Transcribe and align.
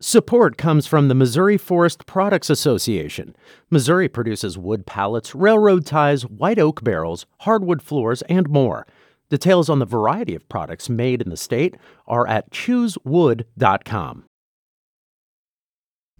Support 0.00 0.58
comes 0.58 0.86
from 0.86 1.08
the 1.08 1.14
Missouri 1.14 1.56
Forest 1.56 2.04
Products 2.04 2.50
Association. 2.50 3.34
Missouri 3.70 4.10
produces 4.10 4.58
wood 4.58 4.84
pallets, 4.84 5.34
railroad 5.34 5.86
ties, 5.86 6.26
white 6.26 6.58
oak 6.58 6.84
barrels, 6.84 7.24
hardwood 7.40 7.80
floors, 7.80 8.20
and 8.28 8.46
more. 8.50 8.86
Details 9.30 9.70
on 9.70 9.78
the 9.78 9.86
variety 9.86 10.34
of 10.34 10.46
products 10.50 10.90
made 10.90 11.22
in 11.22 11.30
the 11.30 11.36
state 11.36 11.76
are 12.06 12.28
at 12.28 12.50
choosewood.com. 12.50 14.24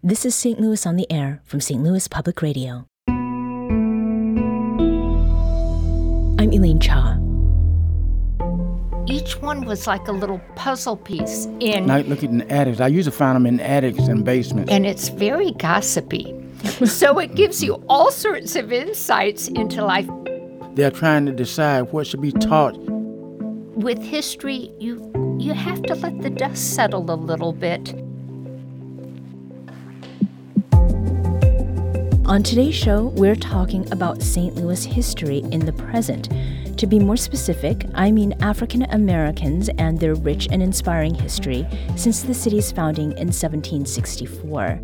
This 0.03 0.25
is 0.25 0.35
St. 0.35 0.59
Louis 0.59 0.87
on 0.87 0.97
the 0.97 1.07
Air 1.13 1.43
from 1.45 1.61
St. 1.61 1.83
Louis 1.83 2.09
Public 2.09 2.41
Radio. 2.41 2.87
I'm 6.39 6.51
Elaine 6.51 6.81
Cha. 6.81 7.19
Each 9.09 9.41
one 9.41 9.65
was 9.65 9.87
like 9.87 10.09
a 10.09 10.13
little 10.13 10.41
puzzle 10.57 10.97
piece 10.97 11.47
in 11.61 11.87
Night 11.87 12.09
looking 12.09 12.41
in 12.41 12.51
attics. 12.51 12.81
I 12.81 12.89
used 12.89 13.07
to 13.07 13.13
find 13.13 13.37
them 13.37 13.47
in 13.47 13.61
attics 13.61 14.01
and 14.09 14.25
basements. 14.25 14.71
and 14.73 14.85
it's 14.85 15.09
very 15.11 15.53
gossipy. 15.53 16.35
so 16.85 17.19
it 17.19 17.35
gives 17.37 17.63
you 17.63 17.75
all 17.89 18.11
sorts 18.11 18.57
of 18.57 18.73
insights 18.73 19.47
into 19.49 19.85
life. 19.85 20.09
They're 20.75 20.91
trying 20.91 21.25
to 21.27 21.33
decide 21.33 21.83
what 21.93 22.07
should 22.07 22.21
be 22.21 22.33
taught. 22.33 22.77
With 23.77 24.03
history, 24.03 24.73
you 24.81 25.13
you 25.39 25.53
have 25.53 25.83
to 25.83 25.95
let 25.95 26.21
the 26.23 26.31
dust 26.31 26.75
settle 26.75 27.09
a 27.11 27.15
little 27.15 27.53
bit. 27.53 27.95
On 32.27 32.43
today's 32.43 32.75
show, 32.75 33.05
we're 33.15 33.37
talking 33.37 33.91
about 33.93 34.21
St. 34.21 34.57
Louis 34.57 34.85
history 34.85 35.39
in 35.53 35.61
the 35.61 35.73
present. 35.73 36.29
To 36.77 36.87
be 36.87 36.99
more 36.99 37.17
specific, 37.17 37.87
I 37.95 38.11
mean 38.11 38.35
African 38.43 38.83
Americans 38.83 39.71
and 39.79 39.99
their 39.99 40.15
rich 40.15 40.47
and 40.51 40.63
inspiring 40.63 41.15
history 41.15 41.67
since 41.97 42.23
the 42.23 42.35
city's 42.35 42.71
founding 42.71 43.13
in 43.13 43.29
1764. 43.29 44.79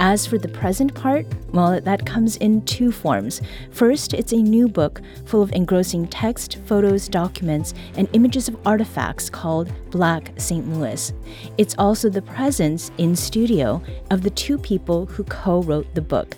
As 0.00 0.26
for 0.26 0.38
the 0.38 0.48
present 0.48 0.92
part, 0.92 1.26
well, 1.52 1.80
that 1.80 2.04
comes 2.04 2.36
in 2.38 2.62
two 2.62 2.90
forms. 2.90 3.42
First, 3.70 4.12
it's 4.12 4.32
a 4.32 4.36
new 4.36 4.66
book 4.66 5.02
full 5.26 5.42
of 5.42 5.52
engrossing 5.52 6.08
text, 6.08 6.58
photos, 6.64 7.06
documents, 7.06 7.74
and 7.96 8.08
images 8.12 8.48
of 8.48 8.56
artifacts 8.66 9.30
called 9.30 9.70
Black 9.90 10.32
St. 10.36 10.66
Louis. 10.72 11.12
It's 11.58 11.76
also 11.78 12.08
the 12.08 12.22
presence 12.22 12.90
in 12.98 13.14
studio 13.14 13.80
of 14.10 14.22
the 14.22 14.30
two 14.30 14.58
people 14.58 15.06
who 15.06 15.22
co 15.24 15.62
wrote 15.62 15.94
the 15.94 16.02
book. 16.02 16.36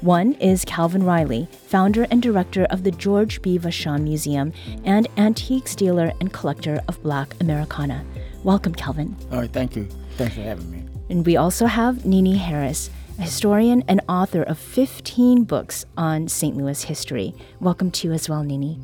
One 0.00 0.32
is 0.34 0.64
Calvin 0.64 1.04
Riley, 1.04 1.48
founder 1.66 2.06
and 2.10 2.22
director 2.22 2.64
of 2.70 2.82
the 2.82 2.90
George 2.90 3.42
B. 3.42 3.58
Vashon 3.58 4.02
Museum 4.02 4.52
and 4.84 5.08
antiques 5.16 5.74
dealer 5.74 6.12
and 6.20 6.32
collector 6.32 6.80
of 6.88 7.02
Black 7.02 7.34
Americana. 7.40 8.04
Welcome, 8.44 8.74
Calvin. 8.74 9.16
All 9.30 9.38
right, 9.38 9.52
thank 9.52 9.76
you. 9.76 9.88
Thanks 10.16 10.34
for 10.34 10.42
having 10.42 10.70
me. 10.70 10.84
And 11.08 11.24
we 11.24 11.36
also 11.36 11.66
have 11.66 12.04
Nini 12.04 12.36
Harris, 12.36 12.90
a 13.18 13.22
historian 13.22 13.84
and 13.86 14.00
author 14.08 14.42
of 14.42 14.58
15 14.58 15.44
books 15.44 15.84
on 15.96 16.28
St. 16.28 16.56
Louis 16.56 16.82
history. 16.82 17.34
Welcome 17.60 17.90
to 17.92 18.08
you 18.08 18.14
as 18.14 18.28
well, 18.28 18.42
Nini. 18.42 18.80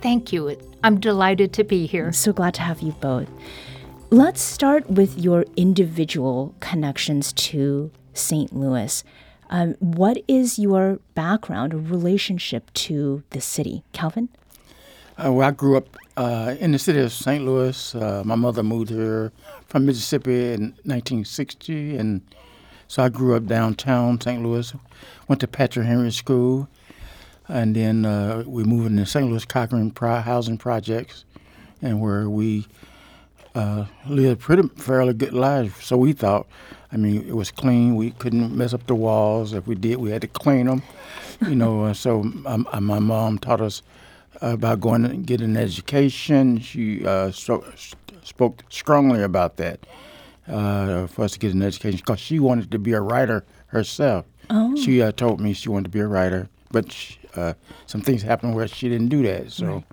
Thank 0.00 0.32
you. 0.32 0.56
I'm 0.84 1.00
delighted 1.00 1.52
to 1.54 1.64
be 1.64 1.86
here. 1.86 2.06
I'm 2.06 2.12
so 2.12 2.32
glad 2.32 2.54
to 2.54 2.62
have 2.62 2.80
you 2.80 2.92
both. 2.92 3.28
Let's 4.10 4.40
start 4.40 4.88
with 4.88 5.18
your 5.18 5.44
individual 5.56 6.54
connections 6.60 7.32
to 7.34 7.90
St. 8.14 8.54
Louis. 8.54 9.04
Um, 9.50 9.74
what 9.80 10.22
is 10.28 10.58
your 10.58 11.00
background 11.14 11.72
or 11.74 11.78
relationship 11.78 12.72
to 12.74 13.22
the 13.30 13.40
city? 13.40 13.82
Calvin? 13.92 14.28
Uh, 15.16 15.32
well, 15.32 15.48
I 15.48 15.50
grew 15.50 15.76
up 15.76 15.96
uh, 16.16 16.54
in 16.60 16.72
the 16.72 16.78
city 16.78 17.00
of 17.00 17.12
St. 17.12 17.44
Louis. 17.44 17.94
Uh, 17.94 18.22
my 18.24 18.34
mother 18.34 18.62
moved 18.62 18.90
here 18.90 19.32
from 19.66 19.86
Mississippi 19.86 20.52
in 20.52 20.60
1960, 20.84 21.96
and 21.96 22.22
so 22.86 23.02
I 23.02 23.08
grew 23.08 23.34
up 23.34 23.46
downtown 23.46 24.20
St. 24.20 24.42
Louis. 24.42 24.72
Went 25.26 25.40
to 25.40 25.48
Patrick 25.48 25.86
Henry 25.86 26.12
School, 26.12 26.68
and 27.48 27.74
then 27.74 28.04
uh, 28.04 28.44
we 28.46 28.64
moved 28.64 28.90
into 28.90 29.06
St. 29.06 29.28
Louis 29.28 29.44
Cochran 29.44 29.90
Pro- 29.90 30.20
Housing 30.20 30.58
Projects, 30.58 31.24
and 31.82 32.00
where 32.00 32.28
we 32.28 32.66
uh, 33.58 33.86
lived 34.06 34.40
pretty 34.40 34.68
fairly 34.76 35.12
good 35.12 35.32
lives. 35.32 35.84
So 35.84 35.96
we 35.96 36.12
thought. 36.12 36.46
I 36.92 36.96
mean, 36.96 37.28
it 37.28 37.34
was 37.34 37.50
clean. 37.50 37.96
We 37.96 38.12
couldn't 38.12 38.56
mess 38.56 38.72
up 38.72 38.86
the 38.86 38.94
walls. 38.94 39.52
If 39.52 39.66
we 39.66 39.74
did, 39.74 39.96
we 39.96 40.10
had 40.10 40.22
to 40.22 40.28
clean 40.28 40.66
them. 40.66 40.82
You 41.46 41.54
know, 41.54 41.92
so 41.92 42.20
um, 42.46 42.66
uh, 42.72 42.80
my 42.80 42.98
mom 42.98 43.38
taught 43.38 43.60
us 43.60 43.82
about 44.40 44.80
going 44.80 45.04
and 45.04 45.26
getting 45.26 45.50
an 45.50 45.56
education. 45.56 46.60
She 46.60 47.04
uh, 47.04 47.30
so, 47.30 47.64
spoke 48.22 48.62
strongly 48.68 49.22
about 49.22 49.56
that 49.56 49.80
uh, 50.46 51.06
for 51.08 51.24
us 51.24 51.32
to 51.32 51.38
get 51.38 51.52
an 51.52 51.62
education 51.62 51.98
because 51.98 52.20
she 52.20 52.38
wanted 52.38 52.70
to 52.70 52.78
be 52.78 52.92
a 52.92 53.00
writer 53.00 53.44
herself. 53.66 54.24
Oh. 54.50 54.74
She 54.76 55.02
uh, 55.02 55.12
told 55.12 55.40
me 55.40 55.52
she 55.52 55.68
wanted 55.68 55.84
to 55.84 55.90
be 55.90 56.00
a 56.00 56.06
writer, 56.06 56.48
but 56.70 56.90
she, 56.92 57.18
uh, 57.34 57.54
some 57.86 58.00
things 58.00 58.22
happened 58.22 58.54
where 58.54 58.68
she 58.68 58.88
didn't 58.88 59.08
do 59.08 59.22
that. 59.24 59.52
So. 59.52 59.66
Right. 59.66 59.84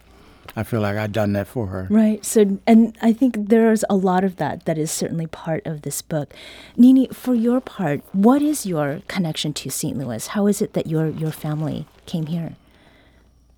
I 0.56 0.64
feel 0.64 0.82
like 0.82 0.96
I've 0.98 1.12
done 1.12 1.34
that 1.34 1.48
for 1.48 1.68
her. 1.68 1.88
Right. 1.90 2.24
So, 2.26 2.60
and 2.66 2.98
I 3.02 3.14
think 3.14 3.50
there's 3.50 3.84
a 3.90 3.96
lot 3.96 4.24
of 4.24 4.38
that 4.38 4.66
that 4.66 4.78
is 4.78 4.92
certainly 4.92 5.28
part 5.28 5.66
of 5.66 5.82
this 5.82 6.02
book. 6.02 6.34
Nini, 6.78 7.08
for 7.12 7.34
your 7.34 7.60
part, 7.62 8.02
what 8.14 8.42
is 8.42 8.66
your 8.66 9.02
connection 9.08 9.54
to 9.54 9.70
St. 9.70 9.98
Louis? 9.98 10.28
How 10.28 10.48
is 10.48 10.62
it 10.62 10.74
that 10.74 10.88
your 10.88 11.08
your 11.10 11.32
family 11.32 11.86
came 12.06 12.28
here? 12.28 12.56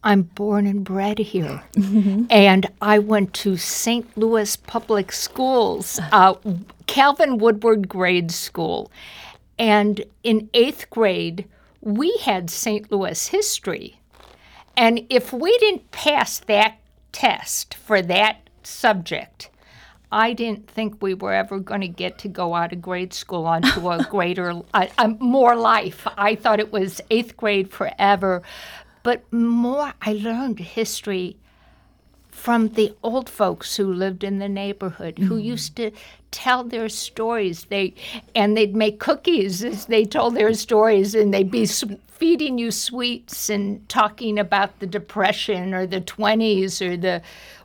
I'm 0.04 0.24
born 0.24 0.68
and 0.68 0.84
bred 0.84 1.20
here. 1.20 1.64
And 2.30 2.68
I 2.82 3.00
went 3.00 3.34
to 3.36 3.58
St. 3.58 4.06
Louis 4.18 4.56
Public 4.56 5.12
Schools, 5.12 6.00
uh, 6.12 6.36
Calvin 6.86 7.38
Woodward 7.38 7.90
Grade 7.90 8.32
School. 8.32 8.92
And 9.60 10.04
in 10.24 10.50
eighth 10.54 10.90
grade, 10.90 11.46
we 11.82 12.16
had 12.24 12.50
St. 12.50 12.92
Louis 12.92 13.28
history. 13.28 14.00
And 14.78 15.08
if 15.10 15.34
we 15.34 15.58
didn't 15.58 15.92
pass 15.92 16.38
that 16.40 16.78
test 17.12 17.74
for 17.74 18.02
that 18.04 18.48
subject, 18.62 19.50
I 20.12 20.34
didn't 20.34 20.70
think 20.70 21.02
we 21.02 21.16
were 21.16 21.34
ever 21.34 21.60
going 21.60 21.82
to 21.82 21.88
get 21.88 22.20
to 22.20 22.30
go 22.30 22.54
out 22.54 22.72
of 22.72 22.82
grade 22.82 23.14
school 23.14 23.46
onto 23.46 23.90
a 23.90 24.04
greater, 24.10 24.62
uh, 24.74 24.88
uh, 24.98 25.08
more 25.20 25.56
life. 25.56 26.08
I 26.16 26.36
thought 26.36 26.60
it 26.60 26.72
was 26.72 27.02
eighth 27.10 27.36
grade 27.36 27.72
forever. 27.72 28.44
But 29.02 29.32
more, 29.34 29.94
I 30.02 30.14
learned 30.14 30.60
history 30.60 31.38
from 32.30 32.70
the 32.70 32.96
old 33.02 33.30
folks 33.30 33.78
who 33.78 33.92
lived 33.92 34.24
in 34.24 34.38
the 34.38 34.48
neighborhood 34.48 35.18
who 35.18 35.38
used 35.38 35.76
to 35.76 35.90
tell 36.30 36.64
their 36.64 36.88
stories 36.88 37.66
they 37.66 37.96
and 38.36 38.56
they'd 38.56 38.76
make 38.76 39.00
cookies 39.00 39.64
as 39.64 39.88
they 39.88 40.06
told 40.06 40.36
their 40.36 40.54
stories 40.54 41.16
and 41.16 41.34
they'd 41.34 41.50
be 41.50 41.66
feeding 42.18 42.58
you 42.58 42.72
sweets 42.72 43.50
and 43.50 43.88
talking 43.90 44.40
about 44.40 44.80
the 44.80 44.88
depression 44.88 45.74
or 45.74 45.86
the 45.86 46.02
20s 46.02 46.82
or 46.82 46.98
the 46.98 47.22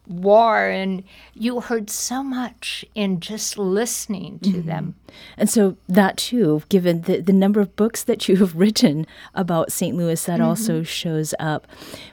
war 0.08 0.66
and 0.66 1.04
you 1.34 1.60
heard 1.60 1.88
so 1.88 2.22
much 2.22 2.84
in 2.94 3.20
just 3.20 3.56
listening 3.56 4.38
to 4.40 4.60
them 4.62 4.94
And 5.36 5.48
so 5.48 5.76
that 5.88 6.16
too, 6.16 6.62
given 6.68 7.02
the, 7.02 7.20
the 7.20 7.32
number 7.32 7.60
of 7.60 7.76
books 7.76 8.02
that 8.04 8.28
you 8.28 8.36
have 8.36 8.56
written 8.56 9.06
about 9.34 9.72
St. 9.72 9.96
Louis, 9.96 10.22
that 10.24 10.40
also 10.40 10.82
shows 10.82 11.34
up. 11.38 11.66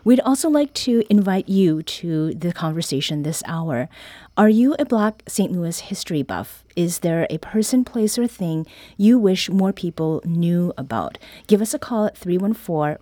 We'd 0.03 0.19
also 0.21 0.49
like 0.49 0.73
to 0.85 1.03
invite 1.09 1.49
you 1.49 1.83
to 1.83 2.33
the 2.33 2.53
conversation 2.53 3.23
this 3.23 3.43
hour. 3.45 3.89
Are 4.37 4.49
you 4.49 4.75
a 4.79 4.85
Black 4.85 5.23
St. 5.27 5.51
Louis 5.51 5.79
history 5.79 6.23
buff? 6.23 6.63
Is 6.75 6.99
there 6.99 7.27
a 7.29 7.37
person, 7.39 7.83
place, 7.83 8.17
or 8.17 8.27
thing 8.27 8.65
you 8.97 9.19
wish 9.19 9.49
more 9.49 9.73
people 9.73 10.21
knew 10.23 10.73
about? 10.77 11.17
Give 11.47 11.61
us 11.61 11.73
a 11.73 11.79
call 11.79 12.05
at 12.05 12.17
314 12.17 12.97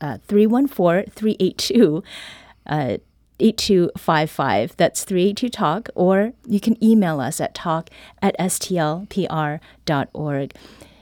uh, 0.00 0.18
382 0.26 2.02
uh, 2.66 2.96
8255. 3.40 4.76
That's 4.76 5.04
382 5.04 5.48
Talk, 5.48 5.88
or 5.94 6.32
you 6.46 6.60
can 6.60 6.82
email 6.82 7.20
us 7.20 7.40
at 7.40 7.54
talk 7.54 7.90
at 8.22 8.38
stlpr.org. 8.38 9.22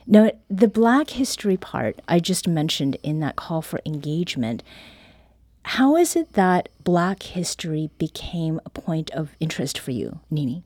Now, 0.07 0.31
the 0.49 0.67
Black 0.67 1.09
history 1.11 1.57
part 1.57 1.99
I 2.07 2.19
just 2.19 2.47
mentioned 2.47 2.97
in 3.01 3.19
that 3.21 3.35
call 3.35 3.61
for 3.61 3.79
engagement, 3.85 4.61
how 5.63 5.95
is 5.95 6.15
it 6.15 6.33
that 6.33 6.69
Black 6.83 7.23
history 7.23 7.89
became 7.97 8.61
a 8.65 8.69
point 8.69 9.09
of 9.11 9.35
interest 9.39 9.79
for 9.79 9.89
you, 9.91 10.19
Nini? 10.29 10.63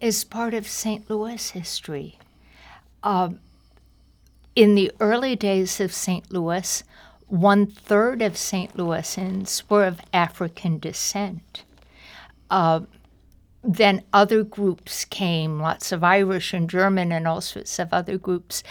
As 0.00 0.22
part 0.22 0.54
of 0.54 0.68
St. 0.68 1.10
Louis 1.10 1.50
history. 1.50 2.18
Um, 3.02 3.40
in 4.54 4.76
the 4.76 4.92
early 5.00 5.34
days 5.34 5.80
of 5.80 5.92
St. 5.92 6.32
Louis, 6.32 6.84
one 7.28 7.66
third 7.66 8.22
of 8.22 8.36
St. 8.36 8.76
Louisans 8.76 9.62
were 9.68 9.84
of 9.84 10.00
African 10.12 10.78
descent. 10.78 11.64
Uh, 12.50 12.80
then 13.62 14.02
other 14.12 14.42
groups 14.42 15.04
came, 15.06 15.58
lots 15.58 15.90
of 15.90 16.04
Irish 16.04 16.52
and 16.52 16.68
German 16.68 17.12
and 17.12 17.26
all 17.26 17.40
sorts 17.40 17.78
of 17.78 17.92
other 17.92 18.18
groups. 18.18 18.62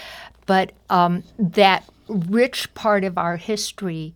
But 0.45 0.73
um, 0.89 1.23
that 1.39 1.83
rich 2.07 2.73
part 2.75 3.03
of 3.03 3.17
our 3.17 3.37
history 3.37 4.13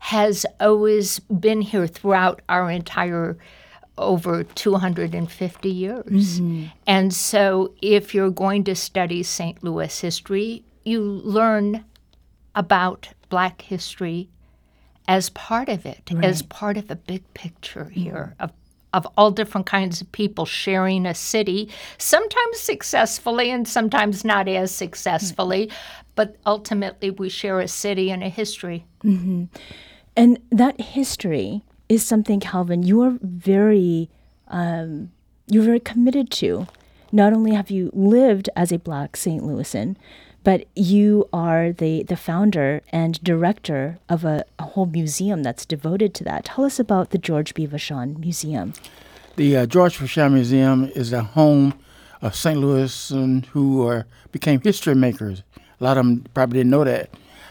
has 0.00 0.44
always 0.60 1.20
been 1.20 1.62
here 1.62 1.86
throughout 1.86 2.42
our 2.48 2.70
entire 2.70 3.36
over 3.98 4.44
250 4.44 5.68
years. 5.70 6.38
And 6.86 7.14
so, 7.14 7.72
if 7.80 8.14
you're 8.14 8.30
going 8.30 8.64
to 8.64 8.74
study 8.74 9.22
St. 9.22 9.62
Louis 9.64 10.00
history, 10.00 10.64
you 10.84 11.00
learn 11.00 11.84
about 12.54 13.08
Black 13.28 13.62
history 13.62 14.28
as 15.08 15.30
part 15.30 15.68
of 15.68 15.86
it, 15.86 16.10
as 16.22 16.42
part 16.42 16.76
of 16.76 16.90
a 16.90 16.96
big 16.96 17.22
picture 17.34 17.84
here 17.90 18.34
of 18.40 18.50
of 18.92 19.06
all 19.18 19.30
different 19.30 19.66
kinds 19.66 20.00
of 20.00 20.10
people 20.12 20.46
sharing 20.46 21.04
a 21.04 21.14
city, 21.14 21.68
sometimes 21.98 22.58
successfully 22.58 23.50
and 23.50 23.68
sometimes 23.68 24.24
not 24.24 24.48
as 24.48 24.74
successfully, 24.74 25.70
but 26.14 26.36
ultimately 26.46 27.10
we 27.10 27.28
share 27.28 27.60
a 27.60 27.68
city 27.68 28.10
and 28.10 28.22
a 28.24 28.28
history. 28.30 28.86
And 30.16 30.38
that 30.50 30.80
history 30.80 31.62
is 31.90 32.06
something, 32.06 32.40
Calvin, 32.40 32.84
you 32.84 33.02
are 33.02 33.18
very, 33.20 34.08
um, 34.48 35.10
you're 35.46 35.62
very 35.64 35.80
committed 35.80 36.30
to. 36.30 36.66
Not 37.12 37.34
only 37.34 37.52
have 37.52 37.70
you 37.70 37.90
lived 37.92 38.48
as 38.56 38.72
a 38.72 38.78
Black 38.78 39.14
St. 39.16 39.42
Louisan, 39.42 39.96
but 40.46 40.64
you 40.76 41.28
are 41.32 41.72
the, 41.72 42.04
the 42.04 42.14
founder 42.14 42.80
and 42.92 43.20
director 43.24 43.98
of 44.08 44.24
a, 44.24 44.44
a 44.60 44.62
whole 44.62 44.86
museum 44.86 45.42
that's 45.42 45.66
devoted 45.66 46.14
to 46.14 46.22
that. 46.22 46.44
Tell 46.44 46.64
us 46.64 46.78
about 46.78 47.10
the 47.10 47.18
George 47.18 47.52
B. 47.52 47.66
Vashon 47.66 48.20
Museum. 48.20 48.72
The 49.34 49.56
uh, 49.56 49.66
George 49.66 49.98
Vashon 49.98 50.34
Museum 50.34 50.84
is 50.94 51.10
the 51.10 51.24
home 51.24 51.74
of 52.22 52.36
St. 52.36 52.60
Louis 52.60 53.08
who 53.50 54.04
became 54.30 54.60
history 54.60 54.94
makers. 54.94 55.42
A 55.80 55.84
lot 55.84 55.98
of 55.98 56.06
them 56.06 56.24
probably 56.32 56.60
didn't 56.60 56.70
know 56.70 56.84
that, 56.84 57.10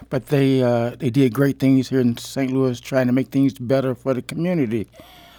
but 0.09 0.27
they 0.27 0.63
uh, 0.63 0.91
they 0.91 1.09
did 1.09 1.33
great 1.33 1.59
things 1.59 1.89
here 1.89 2.00
in 2.00 2.18
St. 2.18 2.50
Louis, 2.50 2.80
trying 2.80 3.07
to 3.07 3.13
make 3.13 3.27
things 3.27 3.56
better 3.56 3.94
for 3.94 4.13
the 4.13 4.21
community. 4.21 4.88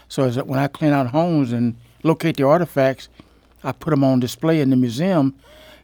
So 0.08 0.30
when 0.42 0.58
I 0.58 0.66
clean 0.68 0.92
out 0.92 1.06
homes 1.06 1.52
and 1.52 1.74
locate 2.02 2.36
the 2.36 2.46
artifacts, 2.46 3.08
I 3.64 3.72
put 3.72 3.92
them 3.92 4.04
on 4.04 4.20
display 4.20 4.60
in 4.60 4.68
the 4.68 4.76
museum 4.76 5.34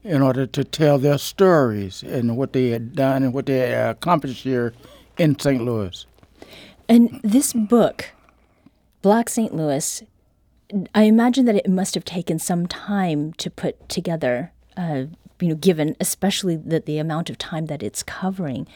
in 0.04 0.20
order 0.20 0.46
to 0.46 0.64
tell 0.64 0.98
their 0.98 1.18
stories 1.18 2.02
and 2.02 2.36
what 2.36 2.52
they 2.52 2.70
had 2.70 2.94
done 2.94 3.22
and 3.22 3.32
what 3.32 3.46
they 3.46 3.58
had 3.58 3.90
accomplished 3.90 4.42
here 4.42 4.72
in 5.18 5.38
St. 5.38 5.64
Louis. 5.64 6.06
And 6.88 7.20
this 7.22 7.52
book, 7.52 8.10
Black 9.00 9.28
St. 9.28 9.54
Louis, 9.54 10.02
I 10.94 11.02
imagine 11.02 11.44
that 11.44 11.54
it 11.54 11.68
must 11.68 11.94
have 11.94 12.04
taken 12.04 12.38
some 12.38 12.66
time 12.66 13.32
to 13.34 13.50
put 13.50 13.88
together, 13.88 14.52
uh, 14.76 15.04
you 15.40 15.48
know, 15.48 15.54
given 15.54 15.96
especially 16.00 16.56
the, 16.56 16.80
the 16.80 16.98
amount 16.98 17.30
of 17.30 17.38
time 17.38 17.66
that 17.66 17.82
it's 17.82 18.02
covering. 18.02 18.66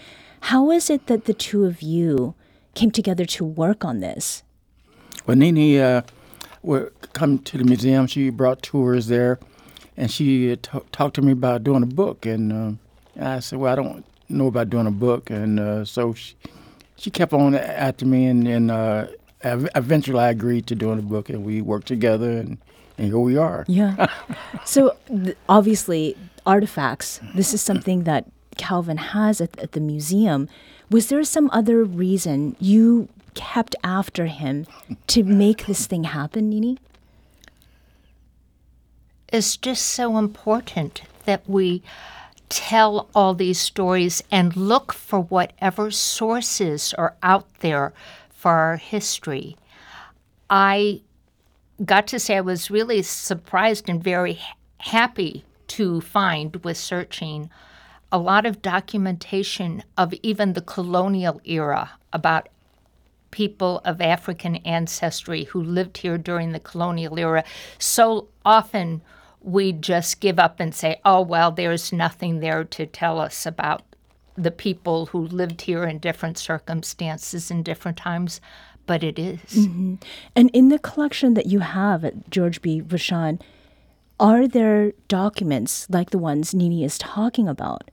How 0.41 0.71
is 0.71 0.91
it 0.91 1.07
that 1.07 1.25
the 1.25 1.35
two 1.35 1.65
of 1.65 1.83
you 1.83 2.35
came 2.75 2.91
together 2.91 3.25
to 3.25 3.45
work 3.45 3.85
on 3.85 4.01
this? 4.01 4.43
When 5.25 5.41
Nini 5.41 5.81
uh, 5.81 6.03
would 6.63 6.93
come 7.15 7.39
to 7.41 7.59
the 7.59 7.65
museum, 7.65 8.07
she 8.07 8.31
brought 8.31 8.63
tours 8.63 9.09
there, 9.09 9.41
and 9.97 10.11
she 10.11 10.57
t- 10.57 10.81
talked 10.93 11.15
to 11.17 11.23
me 11.23 11.33
about 11.33 11.65
doing 11.65 11.83
a 11.83 11.87
book. 11.87 12.27
And 12.27 12.53
uh, 12.53 12.73
I 13.21 13.41
said, 13.41 13.59
"Well, 13.59 13.73
I 13.73 13.77
don't 13.77 14.05
know 14.29 14.47
about 14.47 14.71
doing 14.71 14.87
a 14.87 14.91
book." 14.91 15.31
And 15.31 15.59
uh, 15.59 15.85
so 15.85 16.15
she, 16.15 16.35
she 16.97 17.11
kept 17.11 17.33
on 17.33 17.55
after 17.55 18.07
me, 18.07 18.27
and, 18.27 18.47
and 18.47 18.71
uh, 18.71 19.07
eventually 19.43 20.21
I 20.21 20.31
agreed 20.31 20.67
to 20.69 20.75
doing 20.75 20.99
a 20.99 21.03
book, 21.03 21.29
and 21.29 21.45
we 21.45 21.63
worked 21.63 21.87
together, 21.87 22.31
and, 22.31 22.59
and 22.99 23.09
here 23.09 23.19
we 23.19 23.37
are. 23.37 23.65
Yeah. 23.69 24.09
so 24.65 24.97
th- 25.09 25.37
obviously, 25.49 26.17
artifacts. 26.45 27.21
This 27.35 27.55
is 27.55 27.63
something 27.63 28.05
that 28.05 28.27
Calvin 28.57 28.99
has 28.99 29.41
at, 29.41 29.59
at 29.59 29.73
the 29.73 29.81
museum. 29.81 30.49
Was 30.91 31.09
there 31.09 31.23
some 31.25 31.51
other 31.53 31.85
reason 31.85 32.57
you 32.61 33.09
kept 33.35 33.77
after 33.85 34.27
him 34.27 34.67
to 35.09 35.23
make 35.23 35.67
this 35.67 35.87
thing 35.87 36.05
happen, 36.05 36.49
Nini? 36.49 36.79
It's 39.33 39.57
just 39.57 39.85
so 39.87 40.19
important 40.19 41.03
that 41.25 41.49
we 41.49 41.83
tell 42.49 43.09
all 43.13 43.35
these 43.35 43.59
stories 43.59 44.23
and 44.31 44.57
look 44.57 44.93
for 44.93 45.21
whatever 45.21 45.91
sources 45.91 46.95
are 46.95 47.17
out 47.23 47.53
there 47.59 47.93
for 48.31 48.53
our 48.53 48.77
history. 48.77 49.57
I 50.49 51.01
got 51.85 52.07
to 52.09 52.21
say 52.21 52.37
I 52.37 52.41
was 52.41 52.71
really 52.71 53.03
surprised 53.03 53.89
and 53.89 54.03
very 54.03 54.39
happy 54.79 55.45
to 55.69 56.01
find 56.01 56.55
with 56.65 56.77
searching 56.77 57.51
a 58.13 58.19
lot 58.19 58.47
of 58.47 58.63
documentation 58.63 59.83
of 59.99 60.15
even 60.23 60.53
the 60.53 60.61
colonial 60.61 61.41
era 61.45 61.91
about 62.13 62.49
people 63.33 63.81
of 63.85 64.01
African 64.01 64.57
ancestry 64.57 65.45
who 65.45 65.61
lived 65.61 65.99
here 65.99 66.17
during 66.17 66.53
the 66.53 66.61
colonial 66.61 67.19
era. 67.19 67.43
So 67.79 68.29
often 68.45 69.03
we 69.47 69.71
just 69.71 70.19
give 70.21 70.41
up 70.41 70.59
and 70.59 70.75
say, 70.75 71.01
oh, 71.05 71.23
well, 71.23 71.53
there's 71.53 71.93
nothing 71.93 72.41
there 72.41 72.65
to 72.65 72.85
tell 72.85 73.21
us 73.21 73.47
about 73.47 73.83
the 74.37 74.51
people 74.51 75.07
who 75.07 75.21
lived 75.21 75.63
here 75.63 75.85
in 75.85 75.99
different 75.99 76.37
circumstances 76.37 77.49
in 77.51 77.63
different 77.63 77.97
times, 77.97 78.41
but 78.87 79.05
it 79.05 79.19
is. 79.19 79.69
And 80.35 80.51
in 80.53 80.69
the 80.69 80.81
collection 80.81 81.35
that 81.35 81.47
you 81.47 81.61
have 81.61 82.05
at 82.05 82.29
George 82.29 82.61
B. 82.61 82.83
Vashon, 82.83 83.41
are 84.19 84.49
there 84.49 84.93
documents 85.07 85.89
like 85.91 86.11
the 86.11 86.19
ones 86.19 86.53
Nini 86.53 86.83
is 86.83 86.99
talking 86.99 87.47
about? 87.47 87.89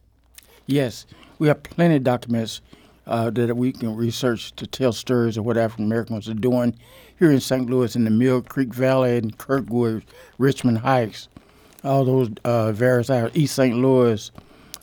Yes, 0.66 1.06
we 1.38 1.48
have 1.50 1.62
plenty 1.62 1.98
of 1.98 2.04
documents 2.04 2.62
uh, 3.06 3.30
that 3.30 3.56
we 3.56 3.74
can 3.74 3.96
research 3.96 4.56
to 4.56 4.66
tell 4.66 4.92
stories 4.92 5.38
of 5.38 5.46
what 5.46 5.58
African 5.58 5.86
Americans 5.86 6.28
are 6.28 6.34
doing 6.34 6.76
here 7.20 7.32
in 7.32 7.40
St. 7.40 7.70
Louis, 7.70 7.96
in 7.96 8.06
the 8.06 8.10
Mill 8.10 8.42
Creek 8.42 8.74
Valley, 8.74 9.18
and 9.18 9.38
Kirkwood, 9.38 10.04
Richmond 10.38 10.80
Heights, 10.80 11.28
all 11.84 12.06
those 12.06 12.30
uh, 12.44 12.72
various 12.72 13.10
areas, 13.10 13.36
East 13.36 13.56
St. 13.56 13.76
Louis, 13.76 14.32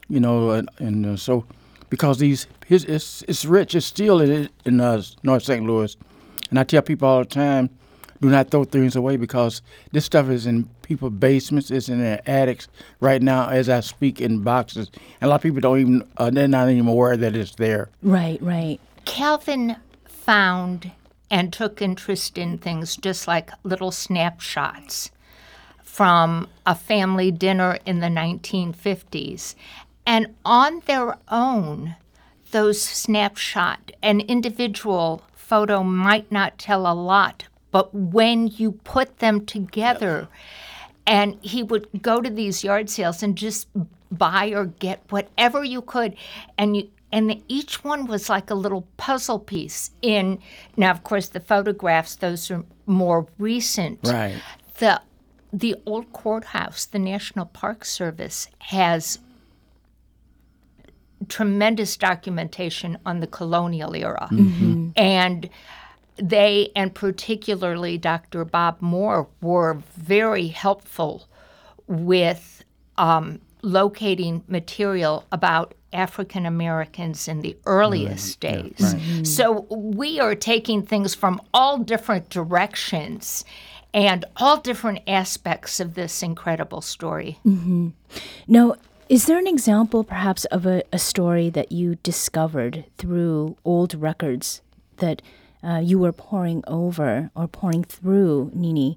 you 0.08 0.20
know, 0.20 0.50
and, 0.50 0.68
and 0.78 1.06
uh, 1.06 1.16
so 1.16 1.44
because 1.88 2.18
these 2.18 2.46
his 2.66 2.84
it's, 2.84 3.22
it's 3.22 3.44
rich, 3.44 3.74
it's 3.74 3.86
still 3.86 4.20
in, 4.20 4.48
in 4.64 4.80
uh, 4.80 5.02
North 5.22 5.42
St. 5.42 5.64
Louis, 5.66 5.96
and 6.50 6.58
I 6.58 6.64
tell 6.64 6.82
people 6.82 7.08
all 7.08 7.20
the 7.20 7.24
time, 7.24 7.70
do 8.20 8.28
not 8.28 8.50
throw 8.50 8.64
things 8.64 8.96
away 8.96 9.16
because 9.16 9.62
this 9.92 10.04
stuff 10.04 10.28
is 10.28 10.46
in 10.46 10.64
people's 10.82 11.14
basements, 11.14 11.70
it's 11.70 11.88
in 11.88 12.00
their 12.00 12.20
attics 12.26 12.68
right 13.00 13.22
now 13.22 13.48
as 13.48 13.68
I 13.68 13.80
speak 13.80 14.20
in 14.20 14.42
boxes, 14.42 14.90
and 15.20 15.28
a 15.28 15.28
lot 15.28 15.36
of 15.36 15.42
people 15.42 15.60
don't 15.60 15.80
even 15.80 16.08
uh, 16.16 16.30
they're 16.30 16.48
not 16.48 16.68
even 16.68 16.86
aware 16.86 17.16
that 17.16 17.34
it's 17.34 17.54
there. 17.56 17.88
Right, 18.02 18.40
right. 18.42 18.78
Calvin 19.04 19.76
found 20.06 20.92
and 21.30 21.52
took 21.52 21.80
interest 21.80 22.36
in 22.36 22.58
things 22.58 22.96
just 22.96 23.26
like 23.26 23.50
little 23.64 23.90
snapshots 23.90 25.10
from 25.90 26.46
a 26.64 26.74
family 26.74 27.32
dinner 27.32 27.76
in 27.84 27.98
the 27.98 28.06
1950s. 28.06 29.56
And 30.06 30.34
on 30.44 30.82
their 30.86 31.18
own, 31.28 31.96
those 32.52 32.80
snapshot, 32.80 33.90
an 34.00 34.20
individual 34.20 35.22
photo 35.34 35.82
might 35.82 36.30
not 36.30 36.58
tell 36.58 36.86
a 36.86 36.94
lot, 36.94 37.44
but 37.72 37.92
when 37.92 38.46
you 38.46 38.72
put 38.72 39.18
them 39.18 39.44
together, 39.44 40.28
and 41.06 41.36
he 41.42 41.62
would 41.62 41.88
go 42.00 42.20
to 42.20 42.30
these 42.30 42.62
yard 42.62 42.88
sales 42.88 43.20
and 43.20 43.36
just 43.36 43.66
buy 44.12 44.48
or 44.50 44.66
get 44.66 45.02
whatever 45.10 45.64
you 45.64 45.82
could, 45.82 46.14
and 46.56 46.76
you 46.76 46.88
and 47.12 47.28
the, 47.28 47.42
each 47.48 47.82
one 47.82 48.06
was 48.06 48.28
like 48.28 48.48
a 48.48 48.54
little 48.54 48.86
puzzle 48.96 49.40
piece. 49.40 49.90
In 50.02 50.38
now, 50.76 50.92
of 50.92 51.02
course, 51.02 51.28
the 51.28 51.40
photographs; 51.40 52.14
those 52.14 52.48
are 52.50 52.64
more 52.86 53.26
recent. 53.38 53.98
Right. 54.04 54.40
The 54.78 55.02
the 55.52 55.76
old 55.86 56.12
courthouse, 56.12 56.84
the 56.84 56.98
National 56.98 57.46
Park 57.46 57.84
Service 57.84 58.48
has 58.58 59.18
tremendous 61.28 61.96
documentation 61.96 62.98
on 63.04 63.20
the 63.20 63.26
colonial 63.26 63.94
era. 63.94 64.28
Mm-hmm. 64.30 64.72
Mm-hmm. 64.72 64.88
And 64.96 65.50
they, 66.16 66.70
and 66.76 66.94
particularly 66.94 67.98
Dr. 67.98 68.44
Bob 68.44 68.80
Moore, 68.80 69.28
were 69.40 69.82
very 69.96 70.48
helpful 70.48 71.28
with 71.86 72.64
um, 72.96 73.40
locating 73.62 74.44
material 74.46 75.26
about 75.32 75.74
African 75.92 76.46
Americans 76.46 77.26
in 77.26 77.40
the 77.40 77.56
earliest 77.66 78.38
days. 78.38 78.78
Mm-hmm. 78.78 79.24
So 79.24 79.66
we 79.70 80.20
are 80.20 80.36
taking 80.36 80.82
things 80.82 81.14
from 81.14 81.40
all 81.52 81.78
different 81.78 82.28
directions 82.28 83.44
and 83.92 84.24
all 84.36 84.58
different 84.58 85.00
aspects 85.06 85.80
of 85.80 85.94
this 85.94 86.22
incredible 86.22 86.80
story. 86.80 87.38
Now, 88.46 88.76
is 89.08 89.26
there 89.26 89.38
an 89.38 89.46
example 89.48 90.04
perhaps 90.04 90.44
of 90.46 90.66
a, 90.66 90.84
a 90.92 90.98
story 90.98 91.50
that 91.50 91.72
you 91.72 91.96
discovered 91.96 92.84
through 92.96 93.56
old 93.64 93.94
records 93.94 94.62
that 94.98 95.20
uh, 95.64 95.80
you 95.82 95.98
were 95.98 96.12
poring 96.12 96.62
over 96.66 97.30
or 97.34 97.48
poring 97.48 97.82
through, 97.82 98.52
Nini? 98.54 98.96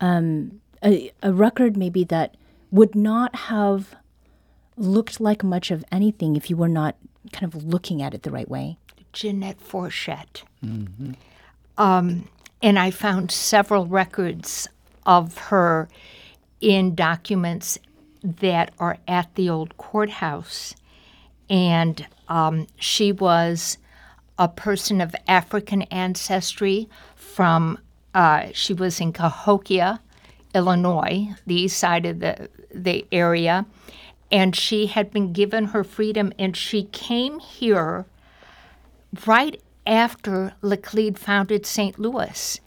Um, 0.00 0.60
a, 0.84 1.12
a 1.22 1.32
record 1.32 1.76
maybe 1.76 2.02
that 2.04 2.36
would 2.72 2.96
not 2.96 3.34
have 3.36 3.94
looked 4.76 5.20
like 5.20 5.44
much 5.44 5.70
of 5.70 5.84
anything 5.92 6.34
if 6.34 6.50
you 6.50 6.56
were 6.56 6.68
not 6.68 6.96
kind 7.32 7.54
of 7.54 7.62
looking 7.64 8.02
at 8.02 8.12
it 8.12 8.24
the 8.24 8.30
right 8.32 8.48
way. 8.48 8.76
Jeanette 9.12 9.60
Fourchette. 9.60 10.42
Um, 11.78 12.28
and 12.64 12.78
I 12.78 12.90
found 12.90 13.30
several 13.30 13.84
records 13.84 14.66
of 15.04 15.36
her 15.36 15.86
in 16.62 16.94
documents 16.94 17.78
that 18.22 18.72
are 18.78 18.96
at 19.06 19.34
the 19.34 19.50
old 19.50 19.76
courthouse. 19.76 20.74
And 21.50 22.06
um, 22.26 22.66
she 22.76 23.12
was 23.12 23.76
a 24.38 24.48
person 24.48 25.02
of 25.02 25.14
African 25.28 25.82
ancestry 25.82 26.88
from, 27.14 27.78
uh, 28.14 28.46
she 28.54 28.72
was 28.72 28.98
in 28.98 29.12
Cahokia, 29.12 30.00
Illinois, 30.54 31.34
the 31.46 31.54
east 31.54 31.76
side 31.76 32.06
of 32.06 32.20
the, 32.20 32.48
the 32.74 33.04
area. 33.12 33.66
And 34.32 34.56
she 34.56 34.86
had 34.86 35.10
been 35.10 35.34
given 35.34 35.66
her 35.66 35.84
freedom, 35.84 36.32
and 36.38 36.56
she 36.56 36.84
came 36.84 37.40
here 37.40 38.06
right 39.26 39.60
after 39.86 40.54
Laclede 40.62 41.18
founded 41.18 41.66
St. 41.66 41.98
Louis. 41.98 42.60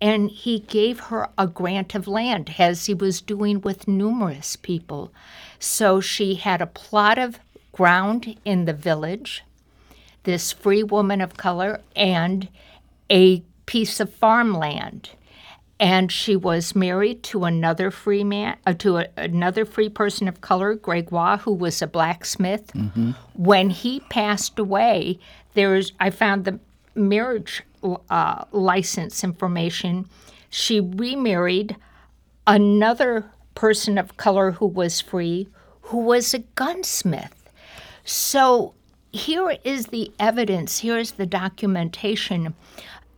And 0.00 0.30
he 0.30 0.60
gave 0.60 1.00
her 1.00 1.28
a 1.36 1.46
grant 1.48 1.94
of 1.94 2.06
land, 2.06 2.54
as 2.58 2.86
he 2.86 2.94
was 2.94 3.20
doing 3.20 3.60
with 3.60 3.88
numerous 3.88 4.54
people. 4.54 5.12
So 5.58 6.00
she 6.00 6.36
had 6.36 6.62
a 6.62 6.66
plot 6.66 7.18
of 7.18 7.40
ground 7.72 8.36
in 8.44 8.64
the 8.64 8.72
village, 8.72 9.42
this 10.22 10.52
free 10.52 10.84
woman 10.84 11.20
of 11.20 11.36
color, 11.36 11.80
and 11.96 12.48
a 13.10 13.42
piece 13.66 13.98
of 13.98 14.12
farmland. 14.12 15.10
And 15.80 16.10
she 16.10 16.34
was 16.36 16.74
married 16.74 17.22
to 17.24 17.44
another 17.44 17.90
free 17.90 18.24
man, 18.24 18.56
uh, 18.66 18.74
to 18.74 18.98
a, 18.98 19.06
another 19.16 19.64
free 19.64 19.88
person 19.88 20.26
of 20.28 20.40
color, 20.40 20.74
Gregoire, 20.74 21.38
who 21.38 21.52
was 21.52 21.80
a 21.82 21.86
blacksmith. 21.86 22.70
When 23.34 23.70
he 23.70 24.00
passed 24.00 24.58
away, 24.58 25.18
there's 25.58 25.92
I 25.98 26.10
found 26.10 26.44
the 26.44 26.60
marriage 26.94 27.62
uh, 27.82 28.44
license 28.52 29.24
information. 29.24 30.08
She 30.50 30.80
remarried 30.80 31.76
another 32.46 33.30
person 33.54 33.98
of 33.98 34.16
color 34.16 34.52
who 34.52 34.66
was 34.66 35.00
free, 35.00 35.48
who 35.82 35.98
was 35.98 36.32
a 36.32 36.38
gunsmith. 36.38 37.50
So 38.04 38.74
here 39.12 39.56
is 39.64 39.86
the 39.86 40.12
evidence, 40.18 40.78
here's 40.78 41.12
the 41.12 41.26
documentation 41.26 42.54